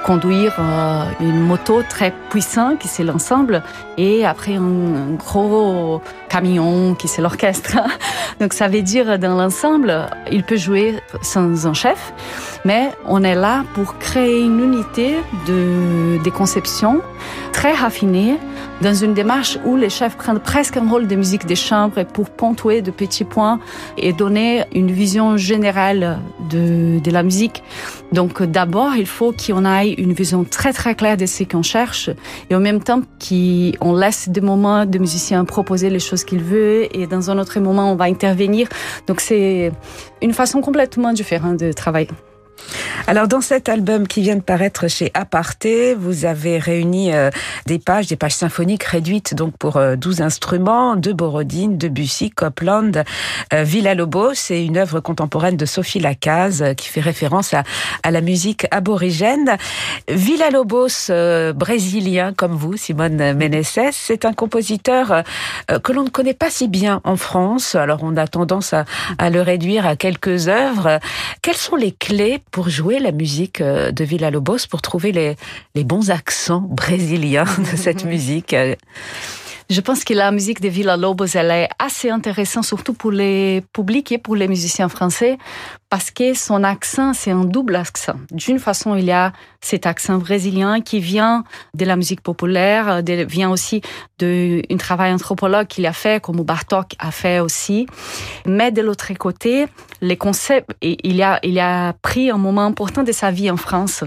conduire 0.03 0.53
euh, 0.59 1.05
une 1.19 1.39
moto 1.39 1.81
très 1.87 2.13
puissante 2.29 2.79
qui 2.79 2.87
c'est 2.87 3.03
l'ensemble 3.03 3.63
et 3.97 4.25
après 4.25 4.55
un, 4.55 5.15
gros 5.17 6.01
camion 6.29 6.95
qui 6.95 7.07
c'est 7.07 7.21
l'orchestre. 7.21 7.77
Donc 8.39 8.53
ça 8.53 8.67
veut 8.67 8.81
dire 8.81 9.19
dans 9.19 9.35
l'ensemble, 9.35 10.07
il 10.31 10.43
peut 10.43 10.57
jouer 10.57 10.95
sans 11.21 11.67
un 11.67 11.73
chef, 11.73 12.13
mais 12.65 12.91
on 13.05 13.23
est 13.23 13.35
là 13.35 13.63
pour 13.73 13.97
créer 13.99 14.41
une 14.41 14.59
unité 14.59 15.15
de 15.47 16.21
des 16.23 16.31
conceptions 16.31 17.01
très 17.51 17.73
raffinées 17.73 18.37
dans 18.83 18.93
une 18.93 19.13
démarche 19.13 19.57
où 19.63 19.77
les 19.77 19.89
chefs 19.89 20.17
prennent 20.17 20.41
presque 20.41 20.75
un 20.75 20.89
rôle 20.89 21.07
de 21.07 21.15
musique 21.15 21.45
des 21.45 21.55
chambres 21.55 22.03
pour 22.03 22.29
ponctuer 22.29 22.81
de 22.81 22.91
petits 22.91 23.23
points 23.23 23.61
et 23.97 24.11
donner 24.11 24.65
une 24.75 24.91
vision 24.91 25.37
générale 25.37 26.19
de, 26.49 26.99
de 26.99 27.11
la 27.11 27.23
musique. 27.23 27.63
Donc 28.11 28.43
d'abord, 28.43 28.95
il 28.97 29.05
faut 29.05 29.31
qu'on 29.31 29.65
ait 29.65 29.93
une 29.93 30.11
vision 30.11 30.43
très 30.43 30.73
très 30.73 30.95
claire 30.95 31.15
de 31.15 31.25
ce 31.25 31.43
qu'on 31.43 31.63
cherche 31.63 32.09
et 32.49 32.55
en 32.55 32.59
même 32.59 32.83
temps 32.83 33.01
qu'on 33.25 33.95
laisse 33.95 34.27
des 34.27 34.41
moments 34.41 34.85
de 34.85 34.99
musiciens 34.99 35.45
proposer 35.45 35.89
les 35.89 35.99
choses 35.99 36.25
qu'ils 36.25 36.43
veulent 36.43 36.89
et 36.93 37.07
dans 37.07 37.31
un 37.31 37.39
autre 37.39 37.57
moment, 37.61 37.89
on 37.89 37.95
va 37.95 38.05
intervenir. 38.05 38.67
Donc 39.07 39.21
c'est 39.21 39.71
une 40.21 40.33
façon 40.33 40.59
complètement 40.59 41.13
différente 41.13 41.57
de 41.57 41.71
travailler. 41.71 42.09
Alors 43.05 43.27
dans 43.27 43.41
cet 43.41 43.67
album 43.67 44.07
qui 44.07 44.21
vient 44.21 44.37
de 44.37 44.41
paraître 44.41 44.87
chez 44.87 45.11
Aparté, 45.13 45.93
vous 45.93 46.23
avez 46.23 46.57
réuni 46.57 47.13
euh, 47.13 47.31
des 47.65 47.77
pages, 47.77 48.07
des 48.07 48.15
pages 48.15 48.35
symphoniques 48.35 48.83
réduites 48.83 49.35
donc 49.35 49.57
pour 49.57 49.73
12 49.97 50.21
euh, 50.21 50.23
instruments 50.23 50.95
de 50.95 51.11
Borodine, 51.11 51.77
de 51.77 51.89
Bussy, 51.89 52.29
Copland, 52.29 53.03
euh, 53.53 53.63
Villa-Lobos 53.63 54.51
et 54.51 54.63
une 54.63 54.77
œuvre 54.77 55.01
contemporaine 55.01 55.57
de 55.57 55.65
Sophie 55.65 55.99
Lacaze 55.99 56.63
qui 56.77 56.87
fait 56.87 57.01
référence 57.01 57.53
à, 57.53 57.63
à 58.03 58.11
la 58.11 58.21
musique 58.21 58.67
aborigène. 58.71 59.57
Villa-Lobos, 60.07 61.11
brésilien 61.55 62.33
comme 62.33 62.53
vous, 62.53 62.77
Simone 62.77 63.33
Meneses, 63.33 63.91
c'est 63.91 64.25
un 64.25 64.33
compositeur 64.33 65.23
que 65.67 65.91
l'on 65.91 66.03
ne 66.03 66.09
connaît 66.09 66.33
pas 66.33 66.49
si 66.49 66.67
bien 66.67 67.01
en 67.03 67.17
France. 67.17 67.75
Alors 67.75 67.99
on 68.03 68.15
a 68.15 68.27
tendance 68.27 68.73
à, 68.73 68.85
à 69.17 69.29
le 69.29 69.41
réduire 69.41 69.85
à 69.85 69.95
quelques 69.95 70.47
œuvres. 70.47 70.99
Quelles 71.41 71.55
sont 71.55 71.75
les 71.75 71.91
clés 71.91 72.39
pour 72.51 72.69
jouer 72.69 72.82
la 72.91 73.11
musique 73.11 73.61
euh, 73.61 73.91
de 73.91 74.03
Villa 74.03 74.31
Lobos, 74.31 74.67
pour 74.69 74.81
trouver 74.81 75.11
les, 75.11 75.35
les 75.75 75.83
bons 75.83 76.11
accents 76.11 76.65
brésiliens 76.69 77.45
de 77.71 77.77
cette 77.77 78.05
musique 78.13 78.55
je 79.73 79.81
pense 79.81 80.03
que 80.03 80.13
la 80.13 80.31
musique 80.31 80.61
de 80.61 80.69
Villa 80.69 80.95
Lobos, 80.97 81.35
elle 81.35 81.49
est 81.49 81.69
assez 81.79 82.11
intéressante, 82.11 82.63
surtout 82.63 82.93
pour 82.93 83.11
les 83.11 83.63
publics 83.73 84.11
et 84.11 84.19
pour 84.19 84.35
les 84.35 84.47
musiciens 84.47 84.87
français, 84.87 85.39
parce 85.89 86.11
que 86.11 86.35
son 86.35 86.63
accent, 86.63 87.13
c'est 87.13 87.31
un 87.31 87.43
double 87.43 87.75
accent. 87.75 88.15
D'une 88.31 88.59
façon, 88.59 88.95
il 88.95 89.05
y 89.05 89.11
a 89.11 89.33
cet 89.61 89.85
accent 89.85 90.17
brésilien 90.17 90.81
qui 90.81 90.99
vient 90.99 91.43
de 91.73 91.85
la 91.85 91.95
musique 91.95 92.21
populaire, 92.21 93.03
de, 93.03 93.23
vient 93.23 93.49
aussi 93.49 93.81
d'un 94.19 94.77
travail 94.77 95.11
anthropologue 95.11 95.67
qu'il 95.67 95.85
a 95.85 95.93
fait, 95.93 96.21
comme 96.21 96.41
Bartok 96.41 96.93
a 96.99 97.11
fait 97.11 97.39
aussi. 97.39 97.87
Mais 98.45 98.71
de 98.71 98.81
l'autre 98.81 99.11
côté, 99.13 99.67
les 100.01 100.17
concepts, 100.17 100.71
il 100.81 101.21
a, 101.21 101.39
il 101.43 101.59
a 101.59 101.93
pris 102.01 102.29
un 102.29 102.37
moment 102.37 102.65
important 102.65 103.03
de 103.03 103.11
sa 103.11 103.31
vie 103.31 103.49
en 103.49 103.57
France. 103.57 104.03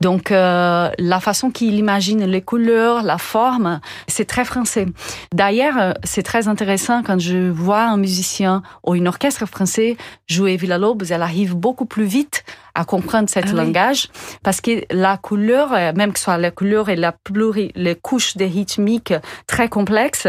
Donc, 0.00 0.30
euh, 0.30 0.90
la 0.98 1.20
façon 1.20 1.50
qu'il 1.50 1.74
imagine 1.74 2.24
les 2.24 2.42
couleurs, 2.42 3.02
la 3.02 3.18
forme, 3.18 3.80
c'est 4.06 4.26
très 4.26 4.44
français. 4.44 4.86
D'ailleurs, 5.34 5.94
c'est 6.04 6.22
très 6.22 6.48
intéressant 6.48 7.02
quand 7.02 7.18
je 7.18 7.50
vois 7.50 7.84
un 7.84 7.96
musicien 7.96 8.62
ou 8.84 8.94
une 8.94 9.08
orchestre 9.08 9.46
français 9.46 9.96
jouer 10.26 10.56
Villa 10.56 10.78
Lobos, 10.78 11.06
elle 11.10 11.22
arrive 11.22 11.54
beaucoup 11.54 11.86
plus 11.86 12.04
vite 12.04 12.44
à 12.74 12.84
comprendre 12.84 13.28
cet 13.28 13.46
ah 13.48 13.52
langage 13.52 14.08
parce 14.42 14.60
que 14.60 14.84
la 14.90 15.16
couleur, 15.16 15.72
euh, 15.72 15.92
même 15.94 16.12
que 16.12 16.18
ce 16.18 16.24
soit 16.24 16.38
la 16.38 16.50
couleur 16.50 16.88
et 16.88 16.96
la 16.96 17.12
pluri, 17.12 17.72
les 17.74 17.94
couches 17.94 18.36
des 18.36 18.46
rythmiques 18.46 19.14
très 19.46 19.68
complexes, 19.68 20.28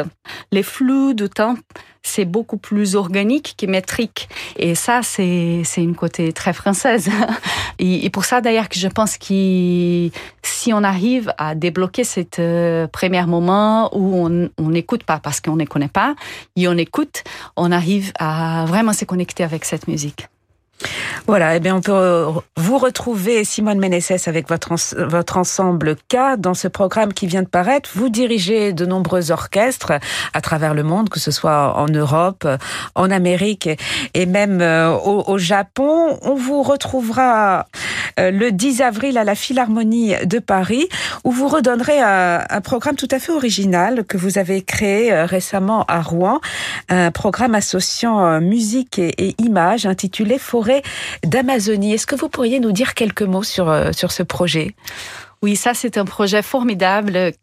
les 0.52 0.64
flux 0.64 1.14
de 1.16 1.28
temps, 1.28 1.56
c'est 2.04 2.26
beaucoup 2.26 2.58
plus 2.58 2.96
organique 2.96 3.56
que 3.58 3.66
métrique. 3.66 4.30
Et 4.58 4.76
ça, 4.76 5.02
c'est, 5.02 5.62
c'est 5.64 5.82
une 5.82 5.96
côté 5.96 6.34
très 6.34 6.54
française. 6.54 7.10
Et, 7.80 8.10
pour 8.10 8.26
ça, 8.26 8.42
d'ailleurs, 8.42 8.70
que 8.70 8.78
je 8.78 8.88
pense 8.88 9.18
que 9.18 10.10
si 10.44 10.74
on 10.74 10.84
arrive 10.84 11.34
à 11.38 11.56
débloquer 11.56 12.04
cet 12.04 12.40
euh, 12.40 12.88
premier 12.88 13.26
moment 13.26 13.90
où 13.98 14.28
on 14.58 14.70
n'écoute 14.70 15.04
pas 15.04 15.20
parce 15.20 15.42
qu'on 15.42 15.56
ne 15.56 15.66
connaît 15.66 15.88
pas, 15.88 16.16
et 16.56 16.68
on 16.68 16.78
écoute, 16.78 17.24
on 17.56 17.72
arrive 17.72 18.12
à 18.20 18.66
vraiment 18.68 18.94
se 18.94 19.06
connecter 19.06 19.44
avec 19.44 19.66
cette 19.66 19.88
musique. 19.88 20.28
Voilà, 21.26 21.56
eh 21.56 21.60
bien 21.62 21.78
on 21.78 21.82
peut 21.82 22.26
vous 22.58 22.78
retrouver 22.78 23.46
Simone 23.46 23.80
Méneses 23.80 24.28
avec 24.28 24.50
votre 24.50 24.74
votre 24.98 25.38
ensemble 25.38 25.96
K 26.10 26.38
dans 26.38 26.54
ce 26.54 26.68
programme 26.68 27.14
qui 27.14 27.28
vient 27.28 27.44
de 27.44 27.48
paraître. 27.48 27.90
Vous 27.96 28.10
dirigez 28.10 28.74
de 28.74 28.86
nombreux 28.86 29.32
orchestres 29.32 29.94
à 30.34 30.42
travers 30.42 30.74
le 30.74 30.84
monde, 30.84 31.10
que 31.10 31.20
ce 31.20 31.32
soit 31.32 31.78
en 31.78 31.88
Europe, 31.88 32.48
en 32.96 33.10
Amérique 33.10 33.70
et 34.14 34.26
même 34.26 34.60
euh, 34.62 34.92
au, 34.98 35.38
Japon. 35.38 36.20
On 36.22 36.36
vous 36.36 36.62
retrouvera 36.62 37.68
euh, 38.20 38.32
le 38.32 38.52
10 38.52 38.82
avril 38.82 39.18
à 39.18 39.24
la 39.24 39.36
Philharmonie 39.36 40.14
de 40.26 40.40
Paris 40.40 40.88
où 41.24 41.32
vous 41.32 41.48
redonnerez 41.48 42.00
un, 42.02 42.62
programme 42.62 42.96
tout 42.96 43.08
à 43.12 43.20
fait 43.20 43.32
original 43.32 44.04
que 44.06 44.18
vous 44.18 44.38
avez 44.38 44.62
créé 44.62 45.12
euh, 45.12 45.26
récemment 45.26 45.86
à 45.88 46.02
Rouen, 46.02 46.42
un 46.90 47.12
programme 47.12 47.56
associant 47.56 48.42
musique 48.42 49.00
et, 49.00 49.36
images 49.40 49.86
intitulé 49.86 50.38
d'Amazonie. 51.24 51.94
Est-ce 51.94 52.08
que 52.08 52.16
vous 52.16 52.30
pourriez 52.30 52.60
nous 52.60 52.72
dire 52.72 52.94
quelques 52.94 53.24
mots 53.24 53.44
sur, 53.44 53.70
euh, 53.70 53.92
sur 53.92 54.12
ce 54.12 54.24
projet? 54.24 54.76
Oui, 55.42 55.56
ça 55.56 55.74
c'est 55.74 55.98
un 55.98 56.06
projet 56.06 56.42
formidable 56.42 57.34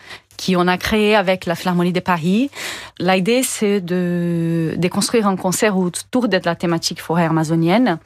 qui 0.40 0.56
on 0.56 0.66
a 0.66 0.78
créé 0.78 1.14
avec 1.14 1.44
la 1.44 1.54
Philharmonie 1.54 1.92
de 1.92 2.00
Paris. 2.00 2.50
L'idée, 2.98 3.42
c'est 3.42 3.82
de, 3.82 4.72
de 4.74 4.88
construire 4.88 5.26
un 5.26 5.36
concert 5.36 5.76
autour 5.76 6.28
de 6.28 6.40
la 6.42 6.56
thématique 6.56 7.02
forêt 7.02 7.26
amazonienne. 7.26 7.98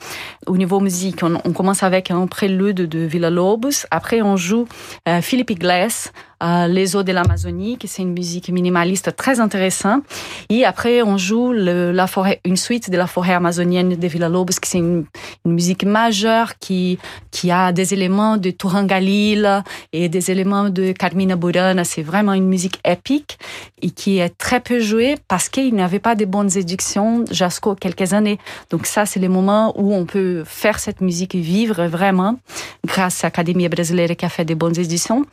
Au 0.49 0.57
niveau 0.57 0.81
musique, 0.81 1.23
on, 1.23 1.53
commence 1.53 1.85
avec 1.85 2.11
un 2.11 2.27
prélude 2.27 2.89
de 2.89 2.99
Villa 2.99 3.31
Lobos. 3.31 3.87
Après, 3.93 4.21
on 4.21 4.37
joue 4.37 4.67
euh, 5.09 5.23
Philippe 5.23 5.51
Iglesias, 5.51 6.11
Les 6.41 6.97
eaux 6.97 7.03
de 7.03 7.13
l'Amazonie, 7.13 7.79
qui 7.79 7.89
c'est 7.89 8.03
une 8.03 8.13
musique 8.13 8.49
minimaliste 8.51 9.17
très 9.17 9.41
intéressante. 9.41 10.03
Et 10.51 10.65
après, 10.65 11.03
on 11.03 11.17
joue 11.17 11.53
la 11.53 12.07
forêt, 12.07 12.41
une 12.45 12.57
suite 12.57 12.91
de 12.91 12.97
la 12.97 13.07
forêt 13.07 13.35
amazonienne 13.35 13.97
de 13.97 14.07
Villa 14.09 14.29
Lobos, 14.29 14.55
qui 14.61 14.69
c'est 14.69 14.79
une, 14.79 15.05
musique 15.47 15.85
majeure 15.85 16.59
qui, 16.59 16.99
qui 17.31 17.51
a 17.51 17.73
des 17.73 17.95
éléments 17.95 18.37
de 18.37 18.51
Turangalil 18.51 19.63
et 19.93 20.09
des 20.09 20.31
éléments 20.31 20.69
de 20.69 20.93
Carmina 20.93 21.37
Burana. 21.37 21.85
C'est 21.85 22.03
vraiment 22.03 22.33
une 22.33 22.47
musique 22.47 22.81
épique 22.85 23.39
et 23.83 23.91
qui 23.91 24.19
est 24.19 24.37
très 24.37 24.61
peu 24.61 24.81
jouée 24.81 25.17
parce 25.29 25.49
qu'il 25.49 25.75
n'y 25.75 25.83
avait 25.83 25.99
pas 25.99 26.15
de 26.15 26.25
bonnes 26.25 26.57
éditions 26.57 27.25
jusqu'à 27.31 27.75
quelques 27.81 28.13
années. 28.13 28.39
Donc 28.71 28.87
ça, 28.87 29.07
c'est 29.07 29.21
les 29.21 29.29
moments 29.29 29.79
où 29.81 29.95
on 29.95 30.07
peut 30.07 30.43
faire 30.45 30.79
cette 30.79 31.01
musique 31.01 31.35
vivre 31.35 31.87
vraiment 31.87 32.39
grâce 32.87 33.25
à 33.25 33.29
l'Académie 33.29 33.69
brésilienne 33.69 34.17
qui 34.17 34.25
a 34.25 34.29
fait 34.29 34.45
des 34.45 34.55
bonnes 34.55 34.79
éditions. 34.79 35.25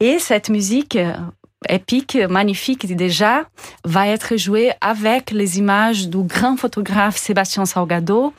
Et 0.00 0.18
cette 0.34 0.48
musique 0.48 0.96
euh, 0.96 1.12
épique, 1.68 2.18
magnifique 2.28 2.96
déjà, 2.96 3.44
va 3.84 4.08
être 4.08 4.36
jouée 4.36 4.72
avec 4.80 5.30
les 5.30 5.60
images 5.60 6.08
du 6.08 6.24
grand 6.24 6.56
photographe 6.56 7.16
Sébastien 7.16 7.66
Salgado, 7.66 8.34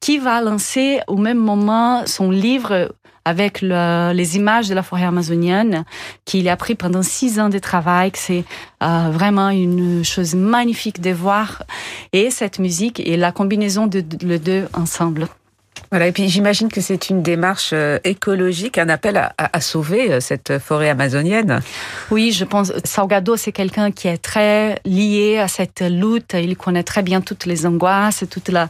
qui 0.00 0.18
va 0.18 0.40
lancer 0.40 0.98
au 1.06 1.16
même 1.16 1.38
moment 1.38 2.04
son 2.06 2.32
livre 2.32 2.92
avec 3.24 3.62
le, 3.62 4.12
les 4.14 4.36
images 4.36 4.68
de 4.68 4.74
la 4.74 4.82
forêt 4.82 5.04
amazonienne 5.04 5.84
qu'il 6.24 6.48
a 6.48 6.56
pris 6.56 6.74
pendant 6.74 7.04
six 7.04 7.38
ans 7.38 7.50
de 7.50 7.60
travail. 7.60 8.10
C'est 8.14 8.42
euh, 8.82 9.10
vraiment 9.12 9.50
une 9.50 10.04
chose 10.04 10.34
magnifique 10.34 11.00
de 11.00 11.12
voir 11.12 11.62
et 12.12 12.30
cette 12.30 12.58
musique 12.58 12.98
et 12.98 13.16
la 13.16 13.30
combinaison 13.30 13.86
de, 13.86 14.00
de 14.00 14.26
les 14.26 14.40
deux 14.40 14.66
ensemble. 14.74 15.28
Voilà, 15.90 16.06
et 16.06 16.12
puis 16.12 16.28
j'imagine 16.28 16.68
que 16.68 16.80
c'est 16.80 17.10
une 17.10 17.22
démarche 17.22 17.70
euh, 17.72 17.98
écologique, 18.04 18.78
un 18.78 18.88
appel 18.88 19.16
à, 19.36 19.60
sauver 19.60 20.12
euh, 20.12 20.20
cette 20.20 20.58
forêt 20.58 20.88
amazonienne. 20.88 21.60
Oui, 22.10 22.32
je 22.32 22.44
pense. 22.44 22.72
Salgado, 22.84 23.36
c'est 23.36 23.52
quelqu'un 23.52 23.90
qui 23.90 24.08
est 24.08 24.18
très 24.18 24.80
lié 24.84 25.38
à 25.38 25.48
cette 25.48 25.80
lutte. 25.80 26.34
Il 26.34 26.56
connaît 26.56 26.82
très 26.82 27.02
bien 27.02 27.20
toutes 27.20 27.46
les 27.46 27.66
angoisses, 27.66 28.24
toute 28.30 28.48
la, 28.48 28.68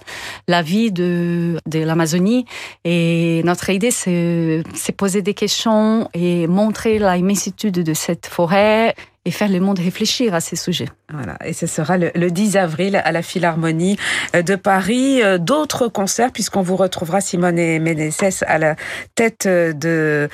vie 0.62 0.92
de, 0.92 1.59
l'Amazonie. 1.73 2.47
Et 2.85 3.42
notre 3.44 3.71
idée, 3.71 3.90
c'est, 3.90 4.62
poser 4.97 5.23
des 5.23 5.35
questions 5.35 6.09
et 6.14 6.47
montrer 6.47 6.99
la 6.99 7.16
immensité 7.16 7.71
de 7.71 7.94
cette 7.94 8.27
forêt 8.27 8.94
et 9.29 9.31
faire 9.31 9.51
le 9.51 9.61
monde 9.61 9.79
réfléchir 9.79 10.35
à 10.35 10.41
ces 10.41 10.57
sujets. 10.57 10.88
Voilà, 11.12 11.37
et 11.45 11.53
ce 11.53 11.67
sera 11.67 11.99
le, 11.99 12.31
10 12.31 12.57
avril 12.57 12.97
à 12.97 13.12
la 13.12 13.21
Philharmonie 13.21 13.99
euh, 14.35 14.41
de 14.41 14.57
Paris. 14.57 15.23
Euh, 15.23 15.37
d'autres 15.37 15.88
concerts, 15.88 16.33
puisqu'on 16.33 16.62
vous 16.62 16.77
retrouvera 16.77 17.21
Simone 17.21 17.59
et 17.59 17.79
Ménécès 17.79 18.43
à 18.47 18.57
la 18.57 18.75
tête 19.14 19.45
euh, 19.45 19.75
de 19.75 20.31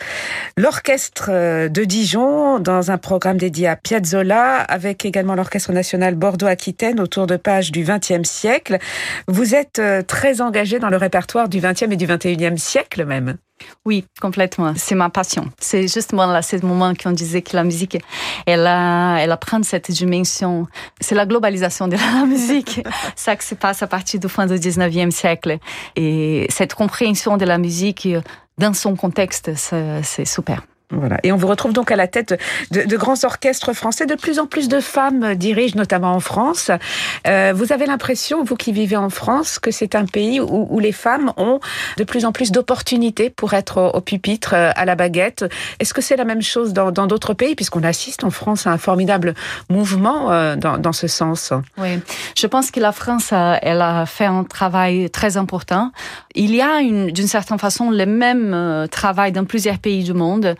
l'orchestre 0.57 1.68
de 1.68 1.85
Dijon 1.85 2.61
dans 2.61 2.92
un 2.92 2.98
programme 2.98 3.37
dédié 3.37 3.66
à 3.66 3.74
Piazzolla, 3.74 4.59
avec 4.61 5.04
également 5.04 5.35
l'Orchestre 5.35 5.72
national 5.72 6.14
Bordeaux-Aquitaine 6.14 7.00
autour 7.00 7.26
de 7.26 7.37
pages 7.37 7.72
du 7.72 7.83
XXe 7.83 8.28
siècle. 8.28 8.78
Vous 9.26 9.57
êtes 9.57 9.83
très 10.07 10.40
engagé 10.40 10.78
dans 10.78 10.90
le 10.90 10.96
répertoire 10.96 11.48
du 11.48 11.59
XXe 11.59 11.90
et 11.90 11.96
du 11.96 12.07
XXIe 12.07 12.59
siècle 12.59 13.04
même. 13.04 13.38
Oui, 13.84 14.04
complètement. 14.20 14.72
C'est 14.76 14.94
ma 14.94 15.10
passion. 15.10 15.50
C'est 15.58 15.82
justement 15.88 16.26
là, 16.26 16.42
ce 16.42 16.56
moment 16.64 16.92
qu'on 16.94 17.12
disait 17.12 17.42
que 17.42 17.56
la 17.56 17.64
musique, 17.64 17.98
elle 18.46 18.66
a, 18.66 19.18
elle 19.18 19.36
prend 19.40 19.62
cette 19.62 19.90
dimension. 19.90 20.66
C'est 21.00 21.14
la 21.14 21.26
globalisation 21.26 21.88
de 21.88 21.96
la 22.18 22.26
musique. 22.26 22.80
Ça 23.16 23.36
qui 23.36 23.46
se 23.46 23.54
passe 23.54 23.82
à 23.82 23.86
partir 23.86 24.20
du 24.20 24.28
fin 24.28 24.46
du 24.46 24.54
19e 24.54 25.10
siècle. 25.10 25.58
Et 25.96 26.46
cette 26.50 26.74
compréhension 26.74 27.36
de 27.36 27.44
la 27.44 27.58
musique 27.58 28.08
dans 28.58 28.74
son 28.74 28.96
contexte, 28.96 29.52
c'est 29.54 30.24
super. 30.24 30.62
Voilà. 30.90 31.18
Et 31.23 31.33
on 31.33 31.37
vous 31.37 31.47
retrouve 31.47 31.73
donc 31.73 31.90
à 31.90 31.97
la 31.97 32.07
tête 32.07 32.38
de, 32.70 32.83
de, 32.83 32.97
grands 32.97 33.25
orchestres 33.25 33.73
français. 33.73 34.07
De 34.07 34.14
plus 34.14 34.38
en 34.38 34.47
plus 34.47 34.68
de 34.68 34.81
femmes 34.81 35.35
dirigent, 35.35 35.77
notamment 35.77 36.12
en 36.12 36.20
France. 36.20 36.70
Euh, 37.27 37.53
vous 37.55 37.73
avez 37.73 37.87
l'impression, 37.87 38.44
vous 38.44 38.57
qui 38.57 38.73
vivez 38.73 38.97
en 38.97 39.09
France, 39.09 39.59
que 39.59 39.70
c'est 39.70 39.94
un 39.94 40.05
pays 40.05 40.40
où, 40.40 40.66
où, 40.70 40.79
les 40.81 40.92
femmes 40.92 41.33
ont 41.37 41.59
de 41.97 42.05
plus 42.05 42.25
en 42.27 42.33
plus 42.33 42.53
d'opportunités 42.53 43.31
pour 43.31 43.55
être 43.55 43.92
au, 43.94 44.01
pupitre, 44.01 44.55
euh, 44.55 44.70
à 44.77 44.85
la 44.85 44.94
baguette. 44.94 45.44
Est-ce 45.81 45.94
que 45.94 46.03
c'est 46.03 46.16
la 46.16 46.25
même 46.25 46.42
chose 46.42 46.73
dans 46.75 47.07
d'autres 47.07 47.35
pays, 47.35 47.55
puisqu'on 47.55 47.83
assiste 47.83 48.23
en 48.23 48.31
France 48.31 48.66
à 48.66 48.70
un 48.70 48.79
formidable 48.79 49.35
mouvement 49.70 50.31
euh, 50.33 50.55
dans, 50.55 50.79
dans, 50.79 50.92
ce 50.92 51.07
sens? 51.07 51.53
Oui, 51.79 51.99
je 52.37 52.47
pense 52.47 52.70
que 52.70 52.81
la 52.81 52.92
France, 52.92 53.33
elle 53.33 53.81
a 53.81 54.05
fait 54.07 54.27
un 54.27 54.44
travail 54.44 55.11
très 55.11 55.37
important. 55.37 55.90
Il 56.35 56.55
y 56.55 56.61
a 56.61 56.83
d'une 56.83 57.27
certaine 57.27 57.59
façon 57.59 57.90
le 57.90 58.07
même 58.07 58.53
euh, 58.53 58.87
travail 58.87 59.33
dans 59.33 59.44
plusieurs 59.44 59.79
pays 59.79 60.05
du 60.05 60.12
monde. 60.12 60.57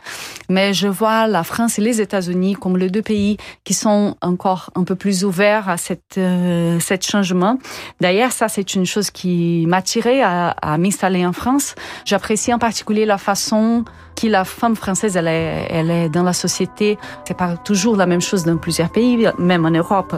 Mais 0.49 0.75
je 0.75 0.89
vois 0.89 1.27
la 1.27 1.43
France 1.45 1.79
et 1.79 1.83
les 1.83 2.01
États-Unis 2.01 2.55
comme 2.55 2.77
les 2.77 2.91
deux 2.91 3.03
pays 3.03 3.37
qui 3.65 3.75
sont 3.75 4.17
encore 4.21 4.71
un 4.75 4.85
peu 4.85 4.95
plus 4.95 5.25
ouverts 5.25 5.69
à 5.69 5.77
cette, 5.77 6.19
euh, 6.19 6.79
cet 6.81 7.07
changement. 7.07 7.59
D'ailleurs, 8.01 8.33
ça, 8.33 8.49
c'est 8.49 8.75
une 8.75 8.87
chose 8.87 9.11
qui 9.11 9.65
m'a 9.67 9.83
tiré 9.83 10.23
à, 10.23 10.51
à 10.51 10.79
m'installer 10.79 11.25
en 11.27 11.33
France. 11.33 11.75
J'apprécie 12.05 12.53
en 12.53 12.59
particulier 12.59 13.07
la 13.07 13.19
façon 13.19 13.85
qui 14.15 14.29
la 14.29 14.45
femme 14.45 14.77
française, 14.77 15.17
elle 15.17 15.29
est, 15.29 15.67
elle 15.71 15.91
est 15.91 16.09
dans 16.09 16.23
la 16.23 16.33
société. 16.33 16.99
C'est 17.27 17.37
pas 17.37 17.57
toujours 17.57 17.97
la 17.97 18.07
même 18.07 18.21
chose 18.21 18.45
dans 18.45 18.57
plusieurs 18.57 18.91
pays, 18.91 19.29
même 19.39 19.65
en 19.67 19.71
Europe. 19.71 20.17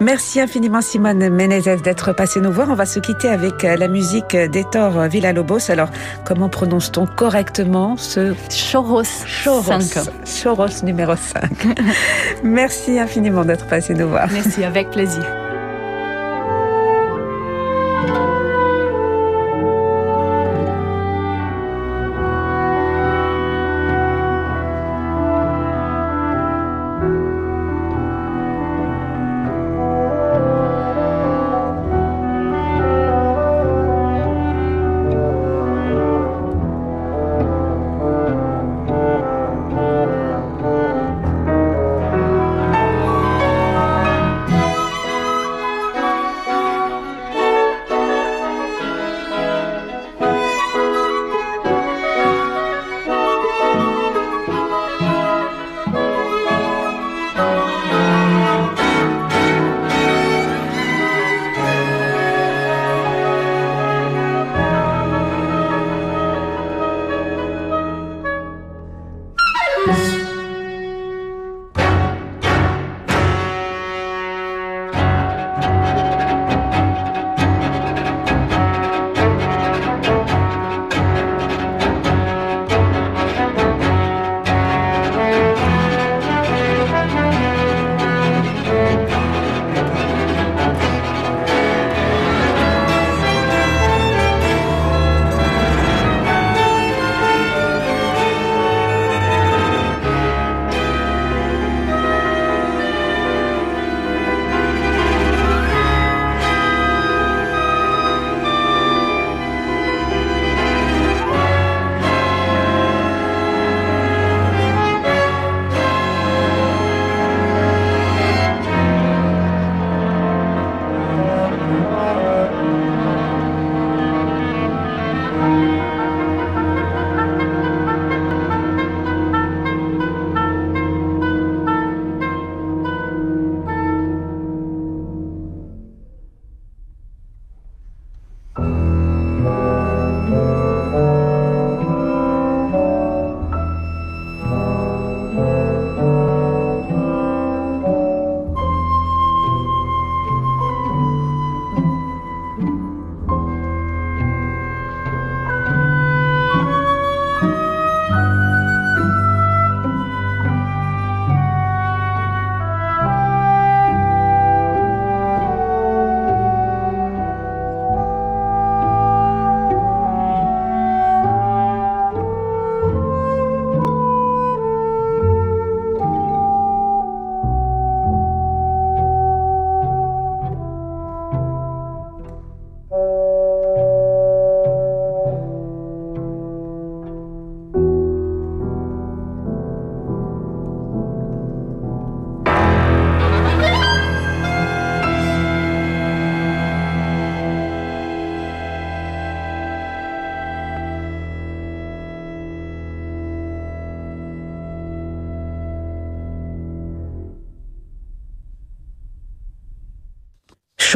Merci 0.00 0.40
infiniment 0.40 0.80
Simone 0.80 1.28
Menezes 1.28 1.82
d'être 1.82 2.12
passée 2.12 2.40
nous 2.40 2.52
voir. 2.52 2.68
On 2.70 2.74
va 2.74 2.86
se 2.86 3.00
quitter 3.00 3.28
avec 3.28 3.64
euh, 3.64 3.76
la 3.76 3.88
musique 3.88 4.36
d'Hector 4.36 5.08
Villalobos. 5.08 5.70
Alors, 5.70 5.90
comment 6.24 6.48
prononce-t-on 6.48 7.06
correctement 7.06 7.96
ce 7.96 8.34
Choros 8.48 9.02
Choros 9.44 9.80
5. 9.80 10.04
Choros 10.24 10.82
numéro 10.82 11.14
5. 11.16 11.42
Merci 12.42 12.98
infiniment 12.98 13.44
d'être 13.44 13.66
passé 13.66 13.94
nous 13.94 14.08
voir. 14.08 14.28
Merci, 14.32 14.64
avec 14.64 14.90
plaisir. 14.90 15.24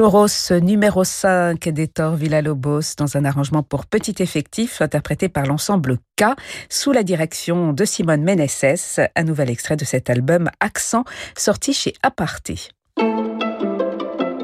Choros 0.04 0.52
numéro 0.60 1.02
5 1.02 1.66
d'Hector 1.70 2.14
Villa-Lobos 2.14 2.94
dans 2.98 3.16
un 3.16 3.24
arrangement 3.24 3.62
pour 3.62 3.86
petit 3.86 4.14
effectif 4.18 4.82
interprété 4.82 5.30
par 5.30 5.46
l'ensemble 5.46 5.96
K 6.18 6.24
sous 6.68 6.92
la 6.92 7.02
direction 7.02 7.72
de 7.72 7.86
Simone 7.86 8.22
Meneses, 8.22 9.00
un 9.16 9.24
nouvel 9.24 9.48
extrait 9.48 9.76
de 9.76 9.86
cet 9.86 10.10
album 10.10 10.50
Accent 10.60 11.04
sorti 11.38 11.72
chez 11.72 11.94
Aparté. 12.02 12.56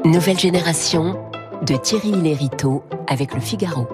Nouvelle 0.03 0.39
génération 0.39 1.29
de 1.61 1.75
Thierry 1.75 2.13
Lériteau 2.13 2.83
avec 3.07 3.35
le 3.35 3.39
Figaro. 3.39 3.87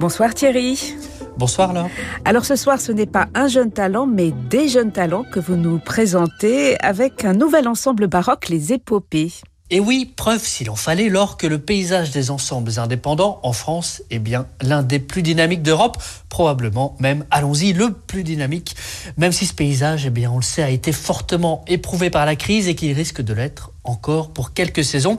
Bonsoir 0.00 0.34
Thierry. 0.34 0.96
Bonsoir 1.38 1.72
Laure. 1.72 1.88
Alors 2.24 2.44
ce 2.44 2.56
soir, 2.56 2.80
ce 2.80 2.90
n'est 2.90 3.06
pas 3.06 3.28
un 3.36 3.46
jeune 3.46 3.70
talent, 3.70 4.06
mais 4.08 4.32
des 4.50 4.68
jeunes 4.68 4.90
talents 4.90 5.22
que 5.22 5.38
vous 5.38 5.54
nous 5.54 5.78
présentez 5.78 6.76
avec 6.80 7.24
un 7.24 7.34
nouvel 7.34 7.68
ensemble 7.68 8.08
baroque, 8.08 8.48
les 8.48 8.72
Épopées. 8.72 9.30
Et 9.70 9.80
oui, 9.80 10.12
preuve 10.16 10.44
s'il 10.44 10.68
en 10.68 10.76
fallait, 10.76 11.08
lors 11.08 11.36
que 11.38 11.46
le 11.46 11.58
paysage 11.58 12.10
des 12.10 12.30
ensembles 12.30 12.78
indépendants 12.78 13.40
en 13.42 13.52
France 13.52 14.02
est 14.10 14.18
bien 14.18 14.46
l'un 14.60 14.82
des 14.82 14.98
plus 14.98 15.22
dynamiques 15.22 15.62
d'Europe, 15.62 15.96
probablement 16.28 16.96
même, 17.00 17.24
allons-y, 17.30 17.72
le 17.72 17.92
plus 17.92 18.24
dynamique, 18.24 18.76
même 19.16 19.32
si 19.32 19.46
ce 19.46 19.54
paysage, 19.54 20.04
eh 20.06 20.10
bien, 20.10 20.30
on 20.30 20.36
le 20.36 20.42
sait, 20.42 20.62
a 20.62 20.70
été 20.70 20.92
fortement 20.92 21.64
éprouvé 21.66 22.10
par 22.10 22.26
la 22.26 22.36
crise 22.36 22.68
et 22.68 22.74
qu'il 22.74 22.92
risque 22.92 23.22
de 23.22 23.32
l'être 23.32 23.73
encore 23.84 24.30
pour 24.30 24.52
quelques 24.52 24.84
saisons. 24.84 25.16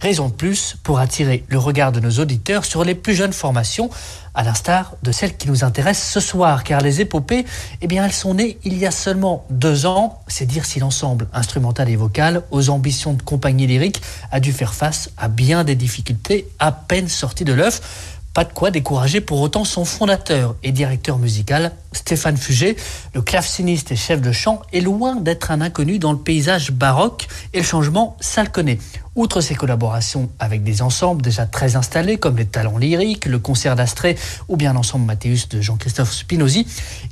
Raison 0.00 0.28
de 0.28 0.32
plus 0.32 0.76
pour 0.82 0.98
attirer 0.98 1.44
le 1.48 1.58
regard 1.58 1.92
de 1.92 2.00
nos 2.00 2.10
auditeurs 2.10 2.64
sur 2.64 2.84
les 2.84 2.94
plus 2.94 3.14
jeunes 3.14 3.32
formations, 3.32 3.90
à 4.34 4.44
l'instar 4.44 4.94
de 5.02 5.10
celles 5.10 5.36
qui 5.36 5.48
nous 5.48 5.64
intéressent 5.64 6.12
ce 6.12 6.20
soir, 6.20 6.62
car 6.62 6.80
les 6.80 7.00
épopées, 7.00 7.44
eh 7.80 7.86
bien, 7.86 8.04
elles 8.04 8.12
sont 8.12 8.34
nées 8.34 8.58
il 8.64 8.78
y 8.78 8.86
a 8.86 8.92
seulement 8.92 9.44
deux 9.50 9.86
ans. 9.86 10.20
C'est 10.28 10.46
dire 10.46 10.64
si 10.64 10.78
l'ensemble 10.78 11.26
instrumental 11.32 11.88
et 11.88 11.96
vocal, 11.96 12.42
aux 12.50 12.70
ambitions 12.70 13.14
de 13.14 13.22
compagnie 13.22 13.66
lyrique, 13.66 14.00
a 14.30 14.38
dû 14.38 14.52
faire 14.52 14.74
face 14.74 15.10
à 15.16 15.28
bien 15.28 15.64
des 15.64 15.74
difficultés 15.74 16.46
à 16.58 16.70
peine 16.70 17.08
sorties 17.08 17.44
de 17.44 17.52
l'œuf. 17.52 18.17
Pas 18.38 18.44
de 18.44 18.52
quoi 18.52 18.70
décourager 18.70 19.20
pour 19.20 19.40
autant 19.40 19.64
son 19.64 19.84
fondateur 19.84 20.54
et 20.62 20.70
directeur 20.70 21.18
musical, 21.18 21.72
Stéphane 21.90 22.36
Fugé. 22.36 22.76
Le 23.12 23.20
claveciniste 23.20 23.90
et 23.90 23.96
chef 23.96 24.20
de 24.20 24.30
chant 24.30 24.62
est 24.72 24.80
loin 24.80 25.16
d'être 25.16 25.50
un 25.50 25.60
inconnu 25.60 25.98
dans 25.98 26.12
le 26.12 26.18
paysage 26.18 26.70
baroque 26.70 27.26
et 27.52 27.58
le 27.58 27.64
changement, 27.64 28.16
ça 28.20 28.44
le 28.44 28.48
connaît. 28.48 28.78
Outre 29.16 29.40
ses 29.40 29.56
collaborations 29.56 30.30
avec 30.38 30.62
des 30.62 30.82
ensembles 30.82 31.20
déjà 31.20 31.46
très 31.46 31.74
installés 31.74 32.16
comme 32.16 32.36
les 32.36 32.46
Talents 32.46 32.78
Lyriques, 32.78 33.26
le 33.26 33.40
Concert 33.40 33.74
d'Astrée 33.74 34.16
ou 34.46 34.56
bien 34.56 34.72
l'ensemble 34.72 35.04
Mathéus 35.04 35.48
de 35.48 35.60
Jean-Christophe 35.60 36.12
Spinozzi, 36.12 36.64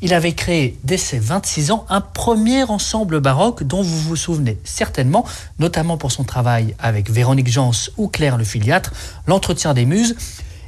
il 0.03 0.15
avait 0.15 0.35
créé 0.35 0.79
dès 0.85 0.97
ses 0.97 1.19
26 1.19 1.73
ans 1.73 1.87
un 1.89 2.03
premier 2.03 2.63
ensemble 2.63 3.19
baroque 3.19 3.65
dont 3.65 3.83
vous 3.83 3.99
vous 3.99 4.15
souvenez 4.15 4.59
certainement, 4.63 5.25
notamment 5.59 5.97
pour 5.97 6.13
son 6.13 6.23
travail 6.23 6.77
avec 6.79 7.11
Véronique 7.11 7.51
Jans 7.51 7.73
ou 7.97 8.07
Claire 8.07 8.37
le 8.37 8.45
Filiatre, 8.45 8.93
l'entretien 9.27 9.75
des 9.75 9.87
muses 9.87 10.15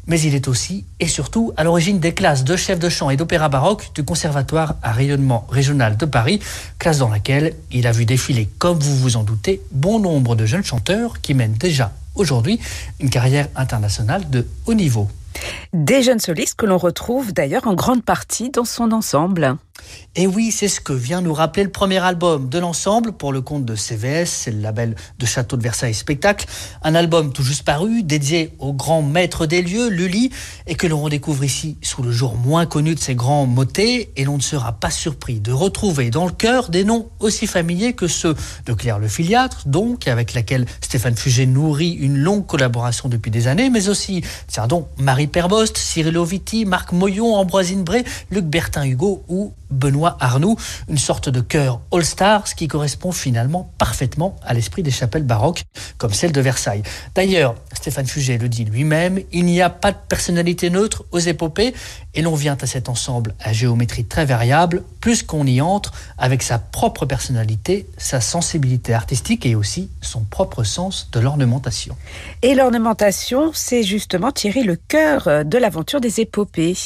mais 0.08 0.20
il 0.20 0.34
est 0.34 0.48
aussi 0.48 0.84
et 0.98 1.06
surtout 1.06 1.52
à 1.56 1.62
l'origine 1.62 2.00
des 2.00 2.12
classes 2.12 2.42
de 2.42 2.56
chef 2.56 2.80
de 2.80 2.88
chant 2.88 3.10
et 3.10 3.16
d'opéra 3.16 3.48
baroque 3.48 3.90
du 3.94 4.02
Conservatoire 4.02 4.74
à 4.82 4.90
rayonnement 4.90 5.46
régional 5.50 5.96
de 5.96 6.06
Paris, 6.06 6.40
classe 6.78 6.98
dans 6.98 7.08
laquelle 7.08 7.54
il 7.70 7.86
a 7.86 7.92
vu 7.92 8.04
défiler, 8.04 8.48
comme 8.58 8.78
vous 8.78 8.96
vous 8.96 9.16
en 9.16 9.22
doutez, 9.22 9.60
bon 9.70 10.00
nombre 10.00 10.34
de 10.34 10.46
jeunes 10.46 10.64
chanteurs 10.64 11.20
qui 11.20 11.34
mènent 11.34 11.52
déjà 11.52 11.92
aujourd'hui 12.14 12.58
une 12.98 13.10
carrière 13.10 13.48
internationale 13.54 14.28
de 14.28 14.46
haut 14.66 14.74
niveau. 14.74 15.08
Des 15.72 16.02
jeunes 16.02 16.18
solistes 16.18 16.56
que 16.56 16.66
l'on 16.66 16.78
retrouve 16.78 17.32
d'ailleurs 17.32 17.66
en 17.66 17.74
grande 17.74 18.02
partie 18.02 18.50
dans 18.50 18.64
son 18.64 18.90
ensemble. 18.90 19.56
Et 20.18 20.26
oui, 20.26 20.50
c'est 20.50 20.66
ce 20.66 20.80
que 20.80 20.92
vient 20.92 21.20
nous 21.20 21.32
rappeler 21.32 21.62
le 21.62 21.70
premier 21.70 21.98
album 21.98 22.48
de 22.48 22.58
l'ensemble 22.58 23.12
pour 23.12 23.32
le 23.32 23.40
compte 23.40 23.64
de 23.64 23.76
CVS, 23.76 24.48
le 24.48 24.60
label 24.60 24.96
de 25.18 25.26
Château 25.26 25.56
de 25.56 25.62
Versailles 25.62 25.94
Spectacle. 25.94 26.46
Un 26.82 26.96
album 26.96 27.32
tout 27.32 27.44
juste 27.44 27.62
paru, 27.62 28.02
dédié 28.02 28.52
au 28.58 28.72
grand 28.72 29.00
maître 29.02 29.46
des 29.46 29.62
lieux, 29.62 29.88
Lully, 29.88 30.30
et 30.66 30.74
que 30.74 30.88
l'on 30.88 31.02
redécouvre 31.02 31.44
ici 31.44 31.76
sous 31.82 32.02
le 32.02 32.10
jour 32.10 32.34
moins 32.34 32.66
connu 32.66 32.96
de 32.96 33.00
ses 33.00 33.14
grands 33.14 33.46
motets, 33.46 34.10
et 34.16 34.24
l'on 34.24 34.38
ne 34.38 34.42
sera 34.42 34.72
pas 34.72 34.90
surpris 34.90 35.38
de 35.38 35.52
retrouver 35.52 36.10
dans 36.10 36.26
le 36.26 36.32
cœur 36.32 36.68
des 36.68 36.82
noms 36.82 37.08
aussi 37.20 37.46
familiers 37.46 37.92
que 37.92 38.08
ceux 38.08 38.34
de 38.66 38.72
Claire 38.72 38.98
Le 38.98 39.06
Filiatre, 39.06 39.68
donc, 39.68 40.08
avec 40.08 40.34
laquelle 40.34 40.66
Stéphane 40.80 41.16
Fugé 41.16 41.46
nourrit 41.46 41.92
une 41.92 42.18
longue 42.18 42.46
collaboration 42.46 43.08
depuis 43.08 43.30
des 43.30 43.46
années, 43.46 43.70
mais 43.70 43.88
aussi, 43.88 44.24
tiens 44.48 44.66
donc, 44.66 44.88
Marie 44.98 45.28
Perbost, 45.28 45.78
Cyril 45.78 46.18
Oviti, 46.18 46.64
Marc 46.64 46.90
Moyon, 46.90 47.36
Ambroisine 47.36 47.84
Bray, 47.84 48.02
Luc 48.32 48.46
Bertin 48.46 48.84
Hugo 48.84 49.22
ou 49.28 49.52
Benoît 49.70 50.16
Arnoux, 50.20 50.56
une 50.88 50.98
sorte 50.98 51.28
de 51.28 51.40
chœur 51.40 51.80
all-stars 51.92 52.54
qui 52.54 52.68
correspond 52.68 53.12
finalement 53.12 53.70
parfaitement 53.78 54.36
à 54.42 54.54
l'esprit 54.54 54.82
des 54.82 54.90
chapelles 54.90 55.22
baroques 55.22 55.64
comme 55.98 56.12
celle 56.12 56.32
de 56.32 56.40
Versailles. 56.40 56.82
D'ailleurs, 57.14 57.54
Stéphane 57.72 58.06
Fugé 58.06 58.38
le 58.38 58.48
dit 58.48 58.64
lui-même, 58.64 59.20
il 59.32 59.44
n'y 59.44 59.60
a 59.60 59.70
pas 59.70 59.92
de 59.92 59.98
personnalité 60.08 60.70
neutre 60.70 61.04
aux 61.10 61.18
épopées 61.18 61.74
et 62.14 62.22
l'on 62.22 62.34
vient 62.34 62.56
à 62.60 62.66
cet 62.66 62.88
ensemble 62.88 63.34
à 63.40 63.52
géométrie 63.52 64.04
très 64.04 64.24
variable, 64.24 64.82
plus 65.00 65.22
qu'on 65.22 65.46
y 65.46 65.60
entre 65.60 65.92
avec 66.16 66.42
sa 66.42 66.58
propre 66.58 67.06
personnalité, 67.06 67.86
sa 67.96 68.20
sensibilité 68.20 68.94
artistique 68.94 69.46
et 69.46 69.54
aussi 69.54 69.90
son 70.00 70.20
propre 70.20 70.64
sens 70.64 71.10
de 71.12 71.20
l'ornementation. 71.20 71.96
Et 72.42 72.54
l'ornementation, 72.54 73.50
c'est 73.54 73.82
justement 73.82 74.32
Thierry 74.32 74.64
le 74.64 74.76
cœur 74.76 75.44
de 75.44 75.58
l'aventure 75.58 76.00
des 76.00 76.20
épopées. 76.20 76.76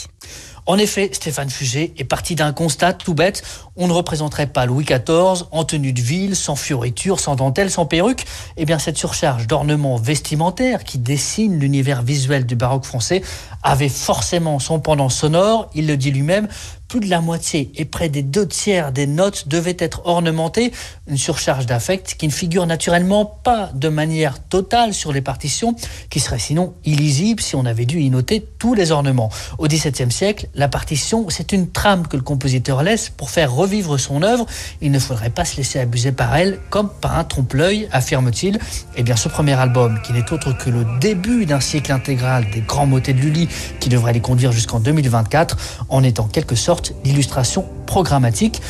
En 0.65 0.79
effet, 0.79 1.11
Stéphane 1.13 1.51
Fugé 1.51 1.93
est 1.99 2.05
parti 2.05 2.37
d'un 2.37 2.53
constat 2.53 2.93
tout 2.93 3.15
bête. 3.15 3.43
On 3.75 3.89
ne 3.89 3.93
représenterait 3.93 4.47
pas 4.47 4.65
Louis 4.65 4.85
XIV 4.85 5.47
en 5.51 5.65
tenue 5.65 5.93
de 5.93 6.01
ville, 6.01 6.37
sans 6.37 6.55
fioriture, 6.55 7.19
sans 7.19 7.35
dentelle, 7.35 7.69
sans 7.69 7.85
perruque. 7.85 8.25
Eh 8.57 8.65
bien, 8.65 8.79
cette 8.79 8.97
surcharge 8.97 9.49
d'ornements 9.49 9.97
vestimentaires 9.97 10.85
qui 10.85 10.99
dessine 10.99 11.59
l'univers 11.59 12.03
visuel 12.03 12.47
du 12.47 12.55
baroque 12.55 12.85
français 12.85 13.23
avait 13.65 13.89
forcément 13.89 14.61
son 14.61 14.79
pendant 14.79 15.09
sonore. 15.09 15.69
Il 15.75 15.89
le 15.89 15.97
dit 15.97 16.13
lui-même, 16.13 16.47
plus 16.93 17.01
de 17.01 17.09
la 17.09 17.23
moitié 17.23 17.73
et 17.77 17.87
près 17.87 18.11
des 18.11 18.21
deux 18.21 18.47
tiers 18.47 18.93
des 18.93 19.07
notes 19.07 19.49
devaient 19.49 19.79
être 19.79 20.03
ornementées, 20.05 20.73
une 21.07 21.17
surcharge 21.17 21.65
d'affect 21.65 22.17
qui 22.19 22.27
ne 22.27 22.33
figure 22.33 22.67
naturellement 22.67 23.25
pas 23.25 23.71
de 23.73 23.89
manière 23.89 24.43
totale 24.43 24.93
sur 24.93 25.11
les 25.11 25.23
partitions, 25.23 25.75
qui 26.11 26.21
serait 26.21 26.39
sinon 26.39 26.75
illisible 26.85 27.41
si 27.41 27.57
on 27.57 27.65
avait 27.65 27.87
dû 27.87 28.01
y 28.01 28.11
noter 28.11 28.47
tous 28.59 28.75
les 28.75 28.93
ornements. 28.93 29.31
Au 29.57 29.69
XVIIe 29.69 30.13
siècle, 30.13 30.49
la 30.55 30.69
partition, 30.69 31.31
c'est 31.31 31.53
une 31.53 31.71
trame 31.71 32.07
que 32.07 32.19
le 32.19 32.23
compositeur 32.23 32.83
laisse 32.83 33.09
pour 33.09 33.31
faire 33.31 33.55
revivre 33.55 33.99
son 33.99 34.23
œuvre. 34.23 34.45
Il 34.83 34.91
ne 34.91 34.99
faudrait 34.99 35.31
pas 35.31 35.47
se 35.47 35.57
laisser 35.57 35.79
abuser 35.79 36.13
par 36.13 36.37
elle, 36.37 36.59
comme 36.69 36.91
par 37.01 37.19
un 37.19 37.25
trompe-l'œil, 37.25 37.89
affirme-t-il. 37.91 38.59
Eh 38.97 39.03
bien, 39.03 39.17
ce 39.17 39.31
premier 39.31 39.55
album, 39.55 39.99
qui 40.03 40.13
n'est 40.13 40.31
autre 40.31 40.53
que 40.53 40.69
le 40.69 40.85
début 41.01 41.47
d'un 41.47 41.61
cycle 41.61 41.91
intégral 41.91 42.51
des 42.53 42.61
grands 42.61 42.87
motets 42.87 43.15
de 43.15 43.21
Lully, 43.21 43.49
qui 43.81 43.89
devrait 43.89 44.13
les 44.13 44.21
conduire 44.21 44.53
jusqu'en 44.53 44.79
2024, 44.79 45.87
en 45.89 46.05
est 46.05 46.21
en 46.21 46.25
quelque 46.25 46.55
sorte 46.55 46.82
d'illustration 47.05 47.65
programmatique. 47.87 48.61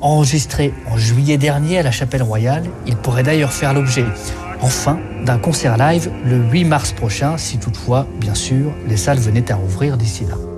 Enregistré 0.00 0.74
en 0.90 0.96
juillet 0.96 1.38
dernier 1.38 1.78
à 1.78 1.82
la 1.82 1.92
Chapelle 1.92 2.22
Royale, 2.22 2.64
il 2.86 2.96
pourrait 2.96 3.22
d'ailleurs 3.22 3.52
faire 3.52 3.72
l'objet, 3.72 4.04
enfin, 4.60 4.98
d'un 5.24 5.38
concert 5.38 5.76
live 5.76 6.10
le 6.24 6.38
8 6.38 6.64
mars 6.64 6.92
prochain, 6.92 7.38
si 7.38 7.58
toutefois, 7.58 8.06
bien 8.18 8.34
sûr, 8.34 8.72
les 8.88 8.96
salles 8.96 9.20
venaient 9.20 9.52
à 9.52 9.54
rouvrir 9.54 9.96
d'ici 9.96 10.24
là. 10.28 10.51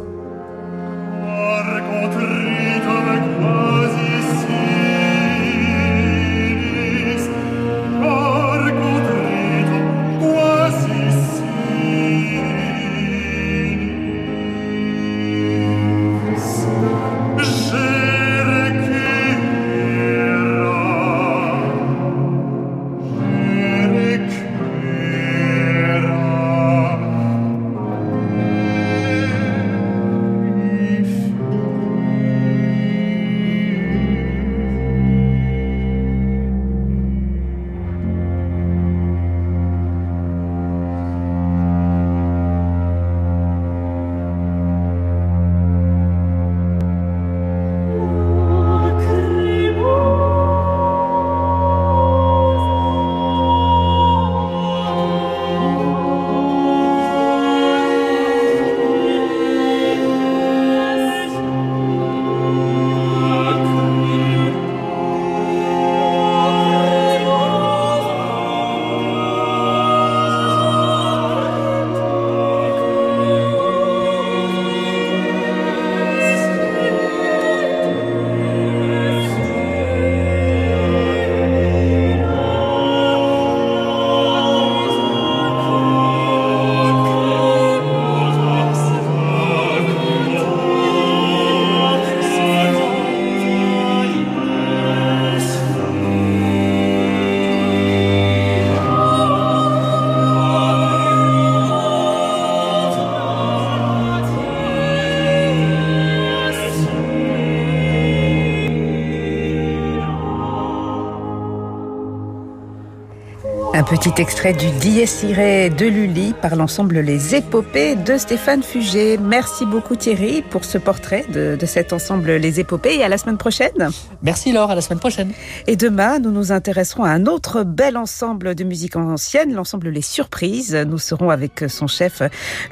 Petit 114.04 114.20
extrait 114.20 114.52
du 114.52 114.70
Dies 114.70 115.08
Irae 115.22 115.70
de 115.70 115.86
Lully 115.86 116.34
par 116.42 116.56
l'ensemble 116.56 116.98
Les 116.98 117.34
Épopées 117.36 117.96
de 117.96 118.18
Stéphane 118.18 118.62
Fugé. 118.62 119.16
Merci 119.16 119.64
beaucoup 119.64 119.96
Thierry 119.96 120.42
pour 120.42 120.66
ce 120.66 120.76
portrait 120.76 121.24
de, 121.32 121.56
de, 121.58 121.64
cet 121.64 121.94
ensemble 121.94 122.32
Les 122.32 122.60
Épopées 122.60 122.96
et 122.96 123.02
à 123.02 123.08
la 123.08 123.16
semaine 123.16 123.38
prochaine. 123.38 123.88
Merci 124.24 124.52
Laure, 124.52 124.70
à 124.70 124.74
la 124.74 124.80
semaine 124.80 124.98
prochaine. 124.98 125.32
Et 125.66 125.76
demain, 125.76 126.18
nous 126.18 126.30
nous 126.30 126.50
intéresserons 126.50 127.04
à 127.04 127.10
un 127.10 127.26
autre 127.26 127.62
bel 127.62 127.98
ensemble 127.98 128.54
de 128.54 128.64
musique 128.64 128.96
ancienne, 128.96 129.52
l'ensemble 129.52 129.90
Les 129.90 130.00
Surprises. 130.00 130.74
Nous 130.74 130.98
serons 130.98 131.28
avec 131.28 131.64
son 131.68 131.86
chef 131.86 132.22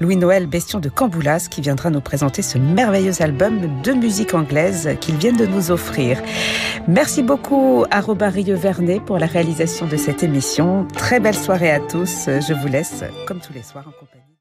Louis-Noël 0.00 0.46
Bestion 0.46 0.80
de 0.80 0.88
Camboulas 0.88 1.48
qui 1.50 1.60
viendra 1.60 1.90
nous 1.90 2.00
présenter 2.00 2.40
ce 2.40 2.56
merveilleux 2.56 3.20
album 3.20 3.82
de 3.82 3.92
musique 3.92 4.32
anglaise 4.32 4.96
qu'il 5.00 5.16
vient 5.16 5.34
de 5.34 5.44
nous 5.44 5.70
offrir. 5.70 6.22
Merci 6.88 7.22
beaucoup 7.22 7.84
à 7.90 8.00
Robin 8.00 8.30
Rieux-Vernet 8.30 9.00
pour 9.00 9.18
la 9.18 9.26
réalisation 9.26 9.86
de 9.86 9.98
cette 9.98 10.22
émission. 10.22 10.88
Très 10.96 11.20
belle 11.20 11.36
soirée 11.36 11.70
à 11.70 11.80
tous. 11.80 12.26
Je 12.26 12.54
vous 12.54 12.68
laisse, 12.68 13.04
comme 13.26 13.40
tous 13.40 13.52
les 13.52 13.62
soirs, 13.62 13.84
en 13.86 13.92
compagnie. 13.92 14.31